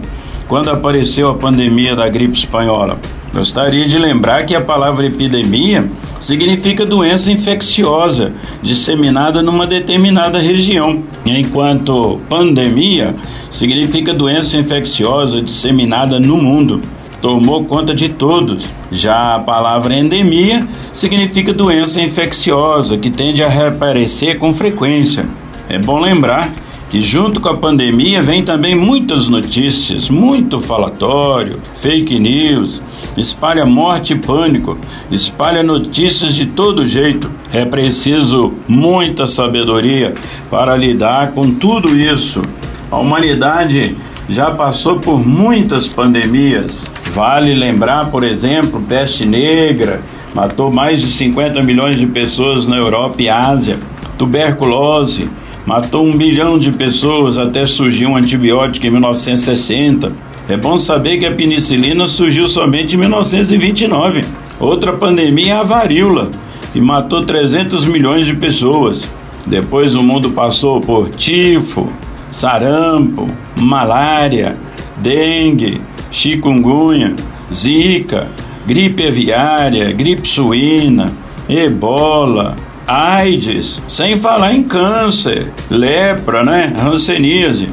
Quando 0.50 0.68
apareceu 0.68 1.30
a 1.30 1.34
pandemia 1.34 1.94
da 1.94 2.08
gripe 2.08 2.36
espanhola. 2.36 2.98
Gostaria 3.32 3.86
de 3.86 3.96
lembrar 3.96 4.44
que 4.44 4.52
a 4.52 4.60
palavra 4.60 5.06
epidemia 5.06 5.88
significa 6.18 6.84
doença 6.84 7.30
infecciosa 7.30 8.32
disseminada 8.60 9.42
numa 9.42 9.64
determinada 9.64 10.40
região, 10.40 11.04
enquanto 11.24 12.20
pandemia 12.28 13.14
significa 13.48 14.12
doença 14.12 14.56
infecciosa 14.56 15.40
disseminada 15.40 16.18
no 16.18 16.36
mundo. 16.36 16.80
Tomou 17.22 17.64
conta 17.64 17.94
de 17.94 18.08
todos. 18.08 18.64
Já 18.90 19.36
a 19.36 19.38
palavra 19.38 19.94
endemia 19.94 20.66
significa 20.92 21.52
doença 21.52 22.00
infecciosa 22.00 22.98
que 22.98 23.08
tende 23.08 23.40
a 23.40 23.48
reaparecer 23.48 24.36
com 24.36 24.52
frequência. 24.52 25.24
É 25.68 25.78
bom 25.78 26.00
lembrar 26.00 26.50
que 26.90 27.00
junto 27.00 27.40
com 27.40 27.48
a 27.48 27.57
pandemia 27.57 28.20
vem 28.20 28.44
também 28.44 28.74
muitas 28.74 29.29
notícias, 29.29 30.11
muito 30.11 30.61
falatório, 30.61 31.62
fake 31.76 32.18
news, 32.18 32.83
espalha 33.16 33.64
morte 33.64 34.12
e 34.12 34.18
pânico, 34.18 34.76
espalha 35.09 35.62
notícias 35.62 36.35
de 36.35 36.46
todo 36.46 36.87
jeito. 36.87 37.31
É 37.53 37.64
preciso 37.64 38.55
muita 38.66 39.29
sabedoria 39.29 40.14
para 40.50 40.76
lidar 40.76 41.31
com 41.31 41.48
tudo 41.53 41.96
isso. 41.96 42.42
A 42.90 42.98
humanidade 42.98 43.96
já 44.29 44.50
passou 44.50 44.98
por 44.98 45.24
muitas 45.24 45.87
pandemias. 45.87 46.88
Vale 47.12 47.55
lembrar, 47.55 48.11
por 48.11 48.24
exemplo, 48.24 48.83
peste 48.83 49.24
negra, 49.24 50.03
matou 50.35 50.72
mais 50.72 51.00
de 51.00 51.09
50 51.09 51.62
milhões 51.62 51.96
de 51.96 52.07
pessoas 52.07 52.66
na 52.66 52.76
Europa 52.76 53.22
e 53.22 53.29
Ásia, 53.29 53.79
tuberculose, 54.18 55.29
matou 55.66 56.05
um 56.05 56.16
bilhão 56.16 56.59
de 56.59 56.73
pessoas 56.73 57.38
até 57.38 57.66
surgir 57.66 58.07
um 58.07 58.16
antibiótico 58.16 58.87
em 58.87 58.90
1960. 58.90 60.12
É 60.49 60.57
bom 60.57 60.79
saber 60.79 61.18
que 61.18 61.27
a 61.27 61.31
penicilina 61.31 62.07
surgiu 62.09 62.49
somente 62.49 62.96
em 62.96 62.99
1929. 62.99 64.23
Outra 64.59 64.92
pandemia 64.92 65.55
é 65.55 65.57
a 65.57 65.62
varíola, 65.62 66.31
que 66.73 66.81
matou 66.81 67.25
300 67.25 67.87
milhões 67.87 68.27
de 68.27 68.35
pessoas. 68.35 69.03
Depois 69.46 69.94
o 69.94 70.03
mundo 70.03 70.31
passou 70.31 70.81
por 70.81 71.09
tifo, 71.11 71.88
sarampo, 72.31 73.27
malária, 73.61 74.57
dengue, 74.96 75.81
chikungunya, 76.11 77.14
zika, 77.53 78.29
gripe 78.66 79.07
aviária, 79.07 79.90
gripe 79.92 80.29
suína, 80.29 81.11
ebola, 81.49 82.55
AIDS, 82.90 83.81
sem 83.88 84.18
falar 84.18 84.53
em 84.53 84.64
câncer, 84.64 85.53
lepra, 85.70 86.42
né? 86.42 86.74
Hanseníase. 86.76 87.68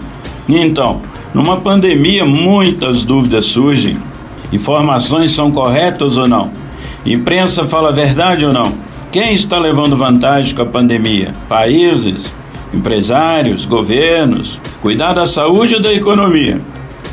Então, 0.47 1.01
numa 1.34 1.58
pandemia, 1.58 2.23
muitas 2.23 3.01
dúvidas 3.01 3.47
surgem. 3.47 3.97
Informações 4.53 5.32
são 5.32 5.51
corretas 5.51 6.17
ou 6.17 6.27
não? 6.27 6.51
Imprensa 7.03 7.65
fala 7.65 7.89
a 7.89 7.91
verdade 7.91 8.45
ou 8.45 8.53
não? 8.53 8.71
Quem 9.12 9.34
está 9.34 9.58
levando 9.58 9.97
vantagem 9.97 10.53
com 10.53 10.62
a 10.62 10.67
pandemia? 10.67 11.34
Países, 11.49 12.32
empresários, 12.71 13.65
governos? 13.65 14.60
Cuidar 14.84 15.13
da 15.13 15.25
saúde 15.25 15.73
ou 15.73 15.82
da 15.82 15.91
economia? 15.91 16.62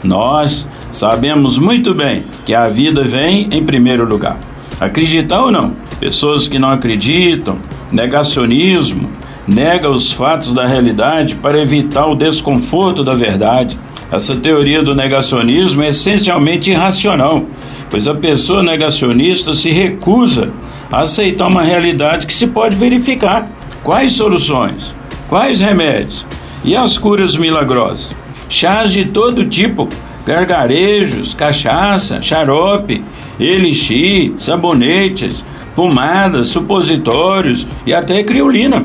Nós 0.03 0.67
sabemos 0.93 1.57
muito 1.57 1.95
bem 1.95 2.23
que 2.45 2.55
a 2.55 2.69
vida 2.69 3.03
vem 3.03 3.49
em 3.51 3.65
primeiro 3.65 4.07
lugar. 4.07 4.37
Acreditar 4.79 5.41
ou 5.41 5.51
não? 5.51 5.73
Pessoas 5.99 6.47
que 6.47 6.59
não 6.59 6.71
acreditam, 6.71 7.57
negacionismo, 7.95 9.09
nega 9.47 9.89
os 9.89 10.13
fatos 10.13 10.53
da 10.53 10.67
realidade 10.67 11.37
para 11.37 11.63
evitar 11.63 12.07
o 12.07 12.17
desconforto 12.17 13.05
da 13.05 13.15
verdade. 13.15 13.79
Essa 14.11 14.35
teoria 14.35 14.83
do 14.83 14.95
negacionismo 14.95 15.83
é 15.83 15.91
essencialmente 15.91 16.71
irracional, 16.71 17.47
pois 17.89 18.09
a 18.09 18.15
pessoa 18.15 18.63
negacionista 18.63 19.55
se 19.55 19.71
recusa 19.71 20.51
a 20.91 21.03
aceitar 21.03 21.47
uma 21.47 21.63
realidade 21.63 22.27
que 22.27 22.35
se 22.35 22.49
pode 22.49 22.75
verificar. 22.75 23.49
Quais 23.85 24.13
soluções? 24.13 24.95
Quais 25.29 25.61
remédios? 25.61 26.27
E 26.65 26.75
as 26.75 26.99
curas 26.99 27.37
milagrosas? 27.37 28.13
Chás 28.49 28.91
de 28.91 29.05
todo 29.05 29.45
tipo, 29.45 29.89
gargarejos, 30.27 31.33
cachaça, 31.35 32.21
xarope, 32.21 33.05
elixir, 33.39 34.35
sabonetes, 34.41 35.45
pomadas, 35.75 36.49
supositórios 36.49 37.67
e 37.85 37.93
até 37.93 38.23
criolina. 38.23 38.85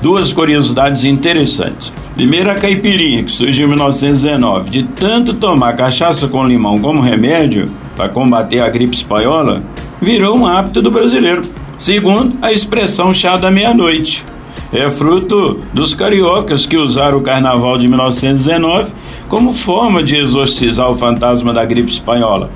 Duas 0.00 0.32
curiosidades 0.32 1.04
interessantes. 1.04 1.92
Primeiro, 2.14 2.50
a 2.50 2.54
caipirinha, 2.54 3.22
que 3.22 3.30
surgiu 3.30 3.66
em 3.66 3.70
1919. 3.70 4.70
De 4.70 4.82
tanto 4.84 5.34
tomar 5.34 5.74
cachaça 5.74 6.26
com 6.26 6.46
limão 6.46 6.78
como 6.78 7.02
remédio 7.02 7.66
para 7.96 8.08
combater 8.08 8.60
a 8.60 8.68
gripe 8.68 8.94
espanhola, 8.94 9.62
virou 10.00 10.36
um 10.36 10.46
hábito 10.46 10.80
do 10.80 10.90
brasileiro. 10.90 11.42
Segundo, 11.78 12.36
a 12.42 12.52
expressão 12.52 13.12
chá 13.12 13.36
da 13.36 13.50
meia-noite. 13.50 14.24
É 14.72 14.88
fruto 14.88 15.60
dos 15.72 15.94
cariocas 15.94 16.64
que 16.64 16.76
usaram 16.76 17.18
o 17.18 17.22
carnaval 17.22 17.76
de 17.76 17.88
1919 17.88 18.92
como 19.28 19.52
forma 19.52 20.02
de 20.02 20.16
exorcizar 20.16 20.90
o 20.90 20.96
fantasma 20.96 21.52
da 21.52 21.64
gripe 21.64 21.90
espanhola. 21.90 22.50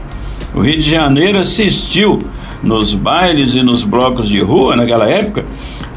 O 0.55 0.61
Rio 0.61 0.77
de 0.77 0.90
Janeiro 0.90 1.38
assistiu 1.38 2.20
nos 2.64 2.94
bailes 2.94 3.55
e 3.55 3.62
nos 3.62 3.83
blocos 3.83 4.29
de 4.29 4.40
rua 4.40 4.74
naquela 4.74 5.09
época, 5.09 5.44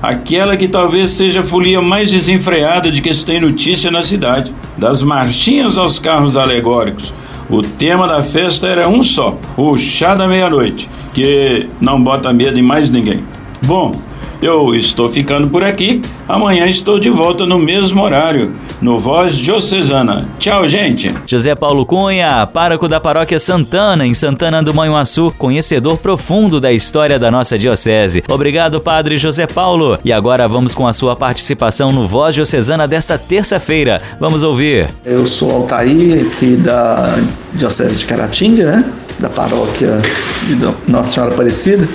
aquela 0.01 0.55
que 0.57 0.67
talvez 0.67 1.13
seja 1.13 1.39
a 1.39 1.43
folia 1.43 1.81
mais 1.81 2.11
desenfreada 2.11 2.91
de 2.91 3.01
que 3.01 3.13
se 3.13 3.25
tem 3.25 3.39
notícia 3.39 3.89
na 3.89 4.03
cidade, 4.03 4.53
das 4.77 5.01
marchinhas 5.01 5.77
aos 5.77 5.97
carros 5.97 6.35
alegóricos, 6.35 7.13
O 7.49 7.61
tema 7.61 8.07
da 8.07 8.21
festa 8.21 8.67
era 8.67 8.89
um 8.89 9.01
só: 9.01 9.33
o 9.55 9.77
chá 9.77 10.13
da 10.13 10.27
meia-noite, 10.27 10.89
que 11.13 11.67
não 11.79 12.01
bota 12.01 12.33
medo 12.33 12.59
em 12.59 12.61
mais 12.61 12.89
ninguém. 12.89 13.23
Bom, 13.63 13.93
eu 14.41 14.75
estou 14.75 15.09
ficando 15.09 15.47
por 15.47 15.63
aqui. 15.63 16.01
Amanhã 16.27 16.67
estou 16.67 16.99
de 16.99 17.09
volta 17.09 17.45
no 17.45 17.57
mesmo 17.57 18.03
horário, 18.03 18.53
no 18.81 18.99
Voz 18.99 19.35
Diocesana. 19.35 20.25
Tchau, 20.39 20.67
gente. 20.67 21.13
José 21.25 21.55
Paulo 21.55 21.85
Cunha, 21.85 22.45
pároco 22.47 22.87
da 22.87 22.99
paróquia 22.99 23.39
Santana, 23.39 24.05
em 24.05 24.13
Santana 24.13 24.61
do 24.61 24.73
Manhuaçu, 24.73 25.33
conhecedor 25.37 25.97
profundo 25.97 26.59
da 26.59 26.71
história 26.71 27.17
da 27.17 27.31
nossa 27.31 27.57
diocese. 27.57 28.23
Obrigado, 28.29 28.79
Padre 28.79 29.17
José 29.17 29.47
Paulo. 29.47 29.97
E 30.03 30.13
agora 30.13 30.47
vamos 30.47 30.75
com 30.75 30.87
a 30.87 30.93
sua 30.93 31.15
participação 31.15 31.91
no 31.91 32.07
Voz 32.07 32.35
Diocesana 32.35 32.87
desta 32.87 33.17
terça-feira. 33.17 34.01
Vamos 34.19 34.43
ouvir. 34.43 34.87
Eu 35.05 35.25
sou 35.25 35.51
Altair, 35.51 36.25
aqui 36.25 36.55
da 36.55 37.17
Diocese 37.53 37.95
de 37.95 38.05
Caratinga, 38.05 38.71
né? 38.71 38.93
Da 39.19 39.29
paróquia 39.29 39.99
de 40.47 40.55
Nossa 40.91 41.13
Senhora 41.13 41.33
Aparecida. 41.33 41.87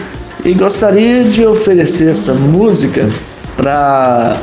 E 0.45 0.55
gostaria 0.55 1.25
de 1.25 1.47
oferecer 1.47 2.11
essa 2.11 2.35
música 2.35 3.09
para 3.57 4.37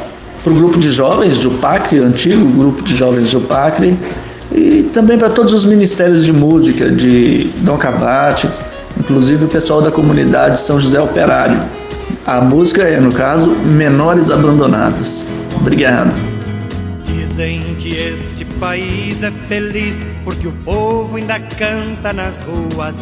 o 0.46 0.50
grupo 0.52 0.80
de 0.80 0.90
jovens 0.90 1.38
de 1.38 1.48
Upacre, 1.48 2.00
antigo 2.00 2.46
grupo 2.46 2.82
de 2.82 2.96
jovens 2.96 3.30
de 3.30 3.38
Upacre, 3.38 3.98
e 4.52 4.84
também 4.94 5.18
para 5.18 5.30
todos 5.30 5.54
os 5.54 5.66
ministérios 5.66 6.24
de 6.24 6.34
música 6.34 6.90
de 6.90 7.50
Dom 7.58 7.78
Cabate, 7.78 8.50
inclusive 9.00 9.46
o 9.46 9.48
pessoal 9.48 9.82
da 9.82 9.92
comunidade 9.92 10.60
São 10.60 10.80
José 10.80 11.00
Operário. 11.00 11.62
A 12.26 12.42
música 12.42 12.84
é, 12.84 13.00
no 13.00 13.12
caso, 13.12 13.50
Menores 13.50 14.30
Abandonados. 14.30 15.28
Obrigado. 15.56 16.12
Dizem 17.06 17.76
que 17.78 17.90
este 17.90 18.46
país 18.60 19.22
é 19.24 19.32
feliz 19.48 19.96
porque 20.24 20.48
o 20.48 20.52
povo 20.64 21.18
ainda 21.18 21.40
canta 21.40 22.12
nas 22.14 22.36
ruas 22.42 22.96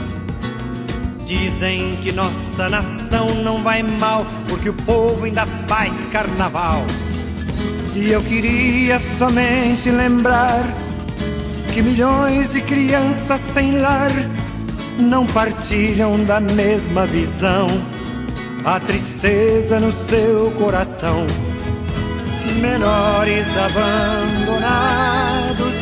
Dizem 1.28 1.98
que 2.02 2.14
nossa 2.14 2.70
nação 2.70 3.28
não 3.44 3.62
vai 3.62 3.84
mal, 3.84 4.26
porque 4.48 4.70
o 4.70 4.74
povo 4.74 5.26
ainda 5.26 5.46
faz 5.68 5.94
carnaval. 6.10 6.86
E 8.00 8.12
eu 8.12 8.22
queria 8.22 9.00
somente 9.18 9.90
lembrar 9.90 10.64
que 11.74 11.82
milhões 11.82 12.54
de 12.54 12.62
crianças 12.62 13.42
sem 13.56 13.80
lar 13.80 14.12
não 15.00 15.26
partilham 15.26 16.24
da 16.24 16.40
mesma 16.40 17.08
visão. 17.08 17.66
A 18.64 18.80
tristeza 18.80 19.80
no 19.80 19.92
seu 19.92 20.52
coração, 20.52 21.26
menores 22.62 23.48
abandonados, 23.66 25.74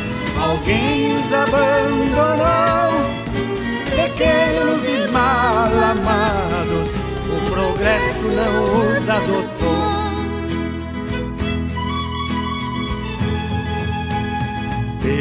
alguém 0.42 1.18
os 1.18 1.34
abandonou 1.34 2.94
pequenos 3.90 4.82
e 4.88 5.12
mal 5.12 5.70
amados, 5.92 6.95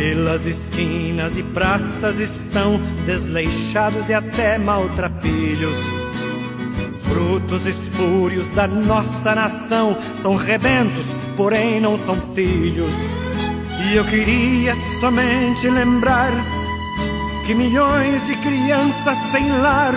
Pelas 0.04 0.44
esquinas 0.44 1.34
e 1.38 1.42
praças 1.42 2.20
estão 2.20 2.78
desleixados 3.06 4.10
e 4.10 4.12
até 4.12 4.58
maltrapilhos. 4.58 5.78
Frutos 7.04 7.64
espúrios 7.64 8.50
da 8.50 8.68
nossa 8.68 9.34
nação 9.34 9.96
são 10.20 10.36
rebentos, 10.36 11.06
porém 11.38 11.80
não 11.80 11.96
são 11.96 12.18
filhos. 12.34 12.92
E 13.88 13.96
eu 13.96 14.04
queria 14.04 14.74
somente 15.00 15.70
lembrar 15.70 16.32
que 17.46 17.54
milhões 17.54 18.26
de 18.26 18.36
crianças 18.36 19.16
sem 19.32 19.48
lar 19.52 19.94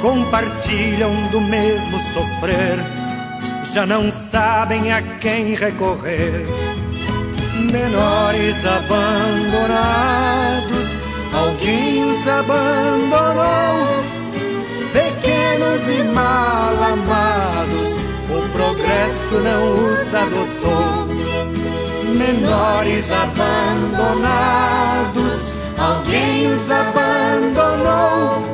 compartilham 0.00 1.28
do 1.28 1.40
mesmo 1.40 1.96
sofrer, 2.12 2.76
já 3.72 3.86
não 3.86 4.10
sabem 4.32 4.90
a 4.90 5.00
quem 5.18 5.54
recorrer. 5.54 6.71
Menores 7.70 8.56
abandonados, 8.66 9.68
alguém 11.32 12.02
os 12.04 12.26
abandonou. 12.26 14.02
Pequenos 14.92 15.82
e 15.88 16.02
mal 16.04 16.74
amados, 16.82 17.88
o 18.30 18.48
progresso 18.52 19.40
não 19.44 19.62
os 19.74 20.14
adotou. 20.14 21.06
Menores 22.16 23.10
abandonados 23.12 24.42
alguém 25.78 26.46
os 26.46 26.70
abandonou. 26.70 28.51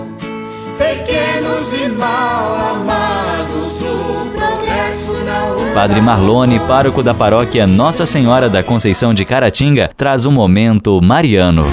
Padre 5.78 6.00
Marlone, 6.00 6.58
pároco 6.58 7.04
da 7.04 7.14
paróquia 7.14 7.64
Nossa 7.64 8.04
Senhora 8.04 8.50
da 8.50 8.64
Conceição 8.64 9.14
de 9.14 9.24
Caratinga, 9.24 9.88
traz 9.96 10.26
um 10.26 10.32
momento 10.32 11.00
mariano. 11.00 11.66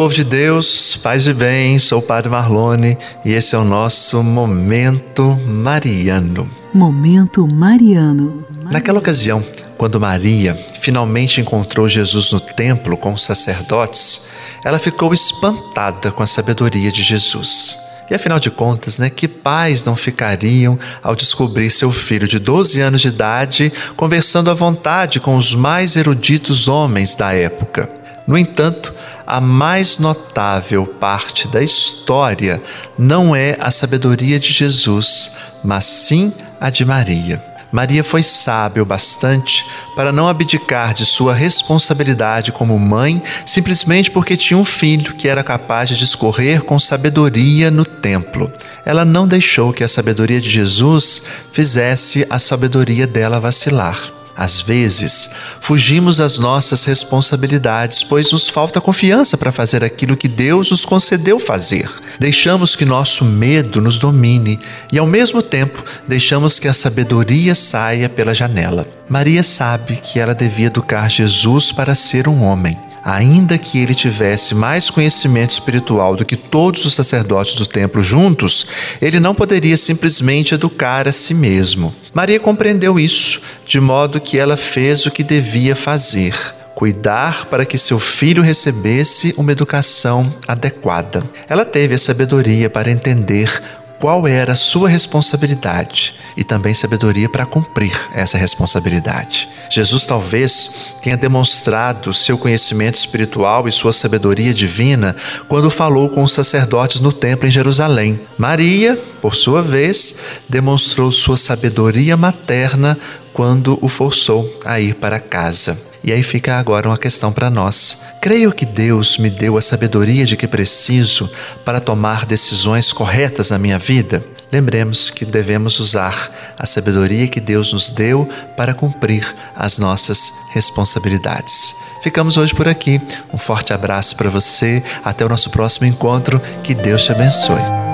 Povo 0.00 0.14
de 0.14 0.24
Deus, 0.24 0.96
paz 0.96 1.26
e 1.26 1.34
bem, 1.34 1.78
sou 1.78 1.98
o 1.98 2.02
Padre 2.02 2.30
Marlone 2.30 2.96
e 3.22 3.34
esse 3.34 3.54
é 3.54 3.58
o 3.58 3.64
nosso 3.64 4.22
Momento 4.22 5.38
Mariano. 5.46 6.48
Momento 6.72 7.46
Mariano. 7.46 8.42
Naquela 8.72 8.98
ocasião, 8.98 9.44
quando 9.76 10.00
Maria 10.00 10.54
finalmente 10.54 11.42
encontrou 11.42 11.86
Jesus 11.86 12.32
no 12.32 12.40
templo 12.40 12.96
com 12.96 13.12
os 13.12 13.22
sacerdotes, 13.22 14.30
ela 14.64 14.78
ficou 14.78 15.12
espantada 15.12 16.10
com 16.10 16.22
a 16.22 16.26
sabedoria 16.26 16.90
de 16.90 17.02
Jesus. 17.02 17.76
E 18.10 18.14
afinal 18.14 18.40
de 18.40 18.50
contas, 18.50 18.98
né, 18.98 19.10
que 19.10 19.28
pais 19.28 19.84
não 19.84 19.96
ficariam 19.96 20.78
ao 21.02 21.14
descobrir 21.14 21.70
seu 21.70 21.92
filho 21.92 22.26
de 22.26 22.38
12 22.38 22.80
anos 22.80 23.02
de 23.02 23.08
idade 23.08 23.70
conversando 23.96 24.50
à 24.50 24.54
vontade 24.54 25.20
com 25.20 25.36
os 25.36 25.54
mais 25.54 25.94
eruditos 25.94 26.68
homens 26.68 27.14
da 27.14 27.34
época? 27.34 27.99
No 28.30 28.38
entanto, 28.38 28.94
a 29.26 29.40
mais 29.40 29.98
notável 29.98 30.86
parte 30.86 31.48
da 31.48 31.60
história 31.60 32.62
não 32.96 33.34
é 33.34 33.56
a 33.58 33.72
sabedoria 33.72 34.38
de 34.38 34.52
Jesus, 34.52 35.32
mas 35.64 35.84
sim 35.84 36.32
a 36.60 36.70
de 36.70 36.84
Maria. 36.84 37.42
Maria 37.72 38.04
foi 38.04 38.22
sábia 38.22 38.84
o 38.84 38.86
bastante 38.86 39.66
para 39.96 40.12
não 40.12 40.28
abdicar 40.28 40.94
de 40.94 41.04
sua 41.04 41.34
responsabilidade 41.34 42.52
como 42.52 42.78
mãe 42.78 43.20
simplesmente 43.44 44.12
porque 44.12 44.36
tinha 44.36 44.58
um 44.58 44.64
filho 44.64 45.16
que 45.16 45.26
era 45.26 45.42
capaz 45.42 45.88
de 45.88 45.96
discorrer 45.96 46.62
com 46.62 46.78
sabedoria 46.78 47.68
no 47.68 47.84
templo. 47.84 48.52
Ela 48.86 49.04
não 49.04 49.26
deixou 49.26 49.72
que 49.72 49.82
a 49.82 49.88
sabedoria 49.88 50.40
de 50.40 50.48
Jesus 50.48 51.20
fizesse 51.50 52.24
a 52.30 52.38
sabedoria 52.38 53.08
dela 53.08 53.40
vacilar. 53.40 54.19
Às 54.36 54.60
vezes, 54.60 55.30
fugimos 55.60 56.16
das 56.16 56.38
nossas 56.38 56.84
responsabilidades, 56.84 58.02
pois 58.02 58.32
nos 58.32 58.48
falta 58.48 58.80
confiança 58.80 59.36
para 59.36 59.52
fazer 59.52 59.84
aquilo 59.84 60.16
que 60.16 60.28
Deus 60.28 60.70
nos 60.70 60.84
concedeu 60.84 61.38
fazer. 61.38 61.90
Deixamos 62.18 62.74
que 62.74 62.84
nosso 62.84 63.24
medo 63.24 63.80
nos 63.80 63.98
domine 63.98 64.58
e, 64.92 64.98
ao 64.98 65.06
mesmo 65.06 65.42
tempo, 65.42 65.84
deixamos 66.08 66.58
que 66.58 66.68
a 66.68 66.74
sabedoria 66.74 67.54
saia 67.54 68.08
pela 68.08 68.34
janela. 68.34 68.86
Maria 69.08 69.42
sabe 69.42 69.96
que 69.96 70.18
ela 70.18 70.34
devia 70.34 70.66
educar 70.66 71.08
Jesus 71.08 71.72
para 71.72 71.94
ser 71.94 72.28
um 72.28 72.42
homem 72.42 72.78
ainda 73.04 73.58
que 73.58 73.78
ele 73.78 73.94
tivesse 73.94 74.54
mais 74.54 74.90
conhecimento 74.90 75.50
espiritual 75.50 76.16
do 76.16 76.24
que 76.24 76.36
todos 76.36 76.84
os 76.84 76.94
sacerdotes 76.94 77.54
do 77.54 77.66
templo 77.66 78.02
juntos, 78.02 78.66
ele 79.00 79.20
não 79.20 79.34
poderia 79.34 79.76
simplesmente 79.76 80.54
educar 80.54 81.08
a 81.08 81.12
si 81.12 81.34
mesmo. 81.34 81.94
Maria 82.12 82.40
compreendeu 82.40 82.98
isso, 82.98 83.40
de 83.66 83.80
modo 83.80 84.20
que 84.20 84.38
ela 84.38 84.56
fez 84.56 85.06
o 85.06 85.10
que 85.10 85.22
devia 85.22 85.76
fazer 85.76 86.34
cuidar 86.80 87.44
para 87.44 87.66
que 87.66 87.76
seu 87.76 87.98
filho 87.98 88.42
recebesse 88.42 89.34
uma 89.36 89.52
educação 89.52 90.32
adequada. 90.48 91.22
Ela 91.46 91.62
teve 91.62 91.94
a 91.94 91.98
sabedoria 91.98 92.70
para 92.70 92.90
entender 92.90 93.62
qual 94.00 94.26
era 94.26 94.54
a 94.54 94.56
sua 94.56 94.88
responsabilidade 94.88 96.14
e 96.36 96.42
também 96.42 96.72
sabedoria 96.72 97.28
para 97.28 97.44
cumprir 97.44 97.92
essa 98.14 98.38
responsabilidade. 98.38 99.48
Jesus 99.70 100.06
talvez 100.06 100.94
tenha 101.02 101.16
demonstrado 101.16 102.12
seu 102.14 102.38
conhecimento 102.38 102.94
espiritual 102.94 103.68
e 103.68 103.72
sua 103.72 103.92
sabedoria 103.92 104.54
divina 104.54 105.14
quando 105.46 105.70
falou 105.70 106.08
com 106.08 106.22
os 106.22 106.32
sacerdotes 106.32 107.00
no 107.00 107.12
templo 107.12 107.46
em 107.46 107.52
Jerusalém. 107.52 108.20
Maria, 108.38 108.98
por 109.20 109.34
sua 109.34 109.62
vez, 109.62 110.16
demonstrou 110.48 111.12
sua 111.12 111.36
sabedoria 111.36 112.16
materna 112.16 112.98
quando 113.32 113.78
o 113.80 113.88
forçou 113.88 114.48
a 114.64 114.80
ir 114.80 114.94
para 114.94 115.20
casa. 115.20 115.90
E 116.02 116.12
aí 116.12 116.22
fica 116.22 116.58
agora 116.58 116.88
uma 116.88 116.98
questão 116.98 117.32
para 117.32 117.50
nós. 117.50 118.04
Creio 118.20 118.52
que 118.52 118.64
Deus 118.64 119.18
me 119.18 119.28
deu 119.28 119.58
a 119.58 119.62
sabedoria 119.62 120.24
de 120.24 120.36
que 120.36 120.46
preciso 120.46 121.30
para 121.64 121.80
tomar 121.80 122.24
decisões 122.24 122.92
corretas 122.92 123.50
na 123.50 123.58
minha 123.58 123.78
vida. 123.78 124.24
Lembremos 124.50 125.10
que 125.10 125.24
devemos 125.24 125.78
usar 125.78 126.54
a 126.58 126.66
sabedoria 126.66 127.28
que 127.28 127.40
Deus 127.40 127.72
nos 127.72 127.90
deu 127.90 128.28
para 128.56 128.74
cumprir 128.74 129.24
as 129.54 129.78
nossas 129.78 130.32
responsabilidades. 130.52 131.74
Ficamos 132.02 132.36
hoje 132.36 132.54
por 132.54 132.66
aqui. 132.66 133.00
Um 133.32 133.38
forte 133.38 133.72
abraço 133.72 134.16
para 134.16 134.30
você. 134.30 134.82
Até 135.04 135.24
o 135.24 135.28
nosso 135.28 135.50
próximo 135.50 135.86
encontro. 135.86 136.40
Que 136.62 136.74
Deus 136.74 137.04
te 137.04 137.12
abençoe. 137.12 137.89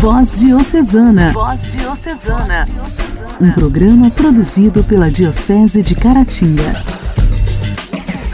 Voz 0.00 0.38
Diocesana. 0.38 1.32
Voz 1.32 1.72
Diocesana. 1.72 2.68
Um 3.40 3.50
programa 3.50 4.08
produzido 4.08 4.84
pela 4.84 5.10
Diocese 5.10 5.82
de 5.82 5.96
Caratinga. 5.96 6.84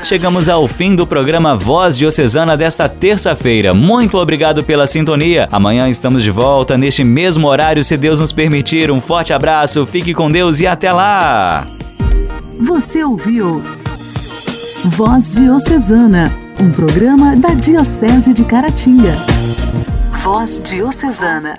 Chegamos 0.05 0.51
ao 0.51 0.69
fim 0.69 0.95
do 0.95 1.07
programa 1.07 1.57
Voz 1.57 1.97
Diocesana 1.97 2.55
desta 2.55 2.87
terça-feira. 2.87 3.73
Muito 3.73 4.19
obrigado 4.19 4.63
pela 4.63 4.87
sintonia. 4.87 5.49
Amanhã 5.51 5.89
estamos 5.89 6.23
de 6.23 6.31
volta 6.31 6.77
neste 6.77 7.03
mesmo 7.03 7.49
horário, 7.49 7.83
se 7.83 7.97
Deus 7.97 8.21
nos 8.21 8.31
permitir. 8.31 8.91
Um 8.91 9.01
forte 9.01 9.33
abraço, 9.33 9.87
fique 9.87 10.13
com 10.13 10.31
Deus 10.31 10.61
e 10.61 10.67
até 10.67 10.93
lá! 10.93 11.65
Você 12.61 13.03
ouviu 13.03 13.63
Voz 14.85 15.37
Diocesana, 15.37 16.31
um 16.61 16.71
programa 16.71 17.35
da 17.35 17.55
Diocese 17.55 18.35
de 18.35 18.45
Caratinga. 18.45 19.15
Voz 20.25 20.59
Diocesana. 20.59 21.55